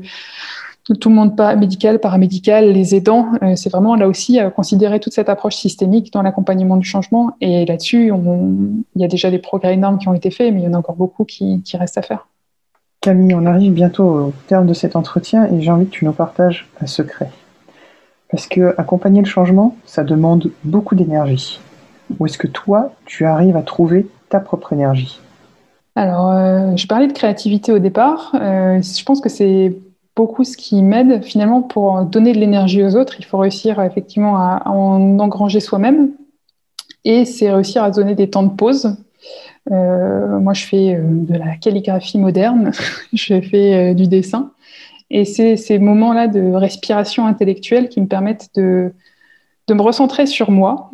tout 0.93 1.10
le 1.10 1.15
monde 1.15 1.36
pas 1.36 1.56
médical, 1.56 2.00
paramédical, 2.00 2.71
les 2.71 2.93
aidants. 2.93 3.30
Euh, 3.41 3.56
c'est 3.56 3.71
vraiment 3.71 3.95
là 3.95 4.08
aussi 4.08 4.39
à 4.39 4.52
considérer 4.52 5.00
toute 5.00 5.13
cette 5.13 5.30
approche 5.30 5.56
systémique 5.56 6.13
dans 6.13 6.21
l'accompagnement 6.21 6.78
du 6.78 6.88
changement. 6.88 7.36
Et 7.41 7.65
là-dessus, 7.65 8.12
il 8.12 9.02
y 9.02 9.04
a 9.04 9.08
déjà 9.08 9.32
des 9.32 9.39
progrès 9.39 9.74
énormes 9.74 9.98
qui 9.98 10.08
ont 10.08 10.13
été 10.13 10.30
faits, 10.30 10.54
mais 10.54 10.62
il 10.62 10.65
y 10.65 10.67
en 10.67 10.74
a 10.74 10.78
encore 10.78 10.95
beaucoup 10.95 11.26
qui, 11.26 11.62
restent 11.74 11.98
à 11.98 12.04
faire. 12.04 12.28
Camille, 13.02 13.36
on 13.36 13.45
arrive 13.45 13.74
bientôt 13.74 14.04
au 14.04 14.34
terme 14.48 14.67
de 14.67 14.74
cet 14.74 14.95
entretien 14.95 15.45
et 15.45 15.62
j'ai 15.62 15.71
envie 15.71 15.86
que 15.86 15.91
tu 15.91 16.06
nous 16.06 16.13
partages 16.13 16.67
un 16.82 16.88
secret. 16.88 17.30
Parce 18.30 18.48
que 18.48 18.74
accompagner 18.78 19.21
le 19.21 19.28
changement, 19.28 19.76
ça 19.86 20.04
demande 20.04 20.52
beaucoup 20.63 20.95
d'énergie. 20.95 21.60
Ou 22.19 22.28
est-ce 22.28 22.38
que 22.38 22.48
toi, 22.48 22.91
tu 23.06 23.26
arrives 23.26 23.58
à 23.58 23.63
trouver 23.63 24.08
ta 24.30 24.39
propre 24.39 24.74
énergie? 24.74 25.19
Alors, 25.95 26.30
euh, 26.32 26.76
je 26.76 26.88
parlais 26.88 27.08
de 27.08 27.13
créativité 27.13 27.71
au 27.71 27.80
départ. 27.80 28.32
Euh, 28.36 28.82
je 28.82 29.04
pense 29.04 29.21
que 29.21 29.30
c'est 29.30 29.74
beaucoup 30.15 30.43
ce 30.43 30.56
qui 30.56 30.82
m'aide 30.82 31.23
finalement 31.23 31.62
pour 31.62 32.04
donner 32.06 32.34
de 32.34 32.39
l'énergie 32.39 32.84
aux 32.84 32.95
autres. 32.95 33.15
Il 33.19 33.25
faut 33.25 33.38
réussir 33.38 33.82
effectivement 33.82 34.38
à, 34.38 34.63
en 34.65 35.19
engranger 35.19 35.60
soi-même 35.60 36.12
et 37.04 37.25
c'est 37.25 37.51
réussir 37.51 37.84
à 37.84 37.91
donner 37.91 38.15
des 38.15 38.30
temps 38.30 38.43
de 38.43 38.54
pause. 38.54 38.95
Euh, 39.71 40.39
moi, 40.39 40.54
je 40.54 40.65
fais 40.65 40.95
euh, 40.95 41.01
de 41.04 41.34
la 41.34 41.56
calligraphie 41.58 42.19
moderne, 42.19 42.71
je 43.13 43.41
fais 43.41 43.91
euh, 43.91 43.93
du 43.93 44.08
dessin 44.08 44.51
et 45.10 45.25
c'est 45.25 45.58
ces 45.58 45.80
moments-là 45.80 46.28
de 46.28 46.54
respiration 46.54 47.25
intellectuelle 47.28 47.89
qui 47.89 48.01
me 48.01 48.08
permettent 48.08 48.49
de, 48.56 48.93
me 49.69 49.82
recentrer 49.82 50.25
sur 50.25 50.51
moi 50.51 50.89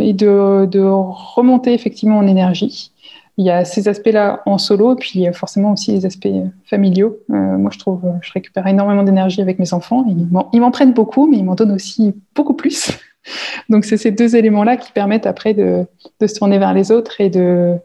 et 0.00 0.12
de 0.14 0.78
remonter 0.78 1.74
effectivement 1.74 2.18
en 2.18 2.26
énergie 2.26 2.91
il 3.38 3.46
y 3.46 3.50
a 3.50 3.64
ces 3.64 3.88
aspects-là 3.88 4.42
en 4.44 4.58
solo, 4.58 4.94
puis 4.94 5.26
forcément 5.32 5.72
aussi 5.72 5.92
les 5.92 6.04
aspects 6.04 6.28
familiaux. 6.64 7.18
Euh, 7.30 7.34
moi, 7.34 7.70
je 7.72 7.78
trouve, 7.78 8.02
je 8.20 8.32
récupère 8.32 8.66
énormément 8.66 9.02
d'énergie 9.02 9.40
avec 9.40 9.58
mes 9.58 9.72
enfants. 9.72 10.04
Ils 10.52 10.60
m'en 10.60 10.70
prennent 10.70 10.92
beaucoup, 10.92 11.26
mais 11.26 11.38
ils 11.38 11.44
m'en 11.44 11.54
donnent 11.54 11.72
aussi 11.72 12.14
beaucoup 12.34 12.54
plus. 12.54 12.92
Donc, 13.70 13.84
c'est 13.84 13.96
ces 13.96 14.10
deux 14.10 14.36
éléments-là 14.36 14.76
qui 14.76 14.92
permettent 14.92 15.26
après 15.26 15.54
de, 15.54 15.86
de, 16.20 16.26
se 16.26 16.34
tourner 16.34 16.58
vers 16.58 16.74
les 16.74 16.90
autres 16.90 17.20
et 17.20 17.30
de, 17.30 17.76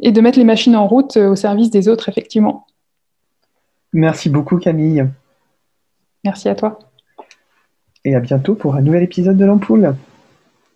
et 0.00 0.12
de 0.12 0.20
mettre 0.20 0.38
les 0.38 0.44
machines 0.44 0.76
en 0.76 0.86
route 0.86 1.16
au 1.16 1.34
service 1.34 1.70
des 1.70 1.88
autres, 1.88 2.08
effectivement. 2.08 2.66
Merci 3.92 4.28
beaucoup, 4.28 4.58
Camille. 4.58 5.06
Merci 6.22 6.48
à 6.48 6.54
toi. 6.54 6.78
Et 8.04 8.14
à 8.14 8.20
bientôt 8.20 8.54
pour 8.54 8.76
un 8.76 8.82
nouvel 8.82 9.02
épisode 9.02 9.36
de 9.36 9.44
l'Ampoule. 9.44 9.96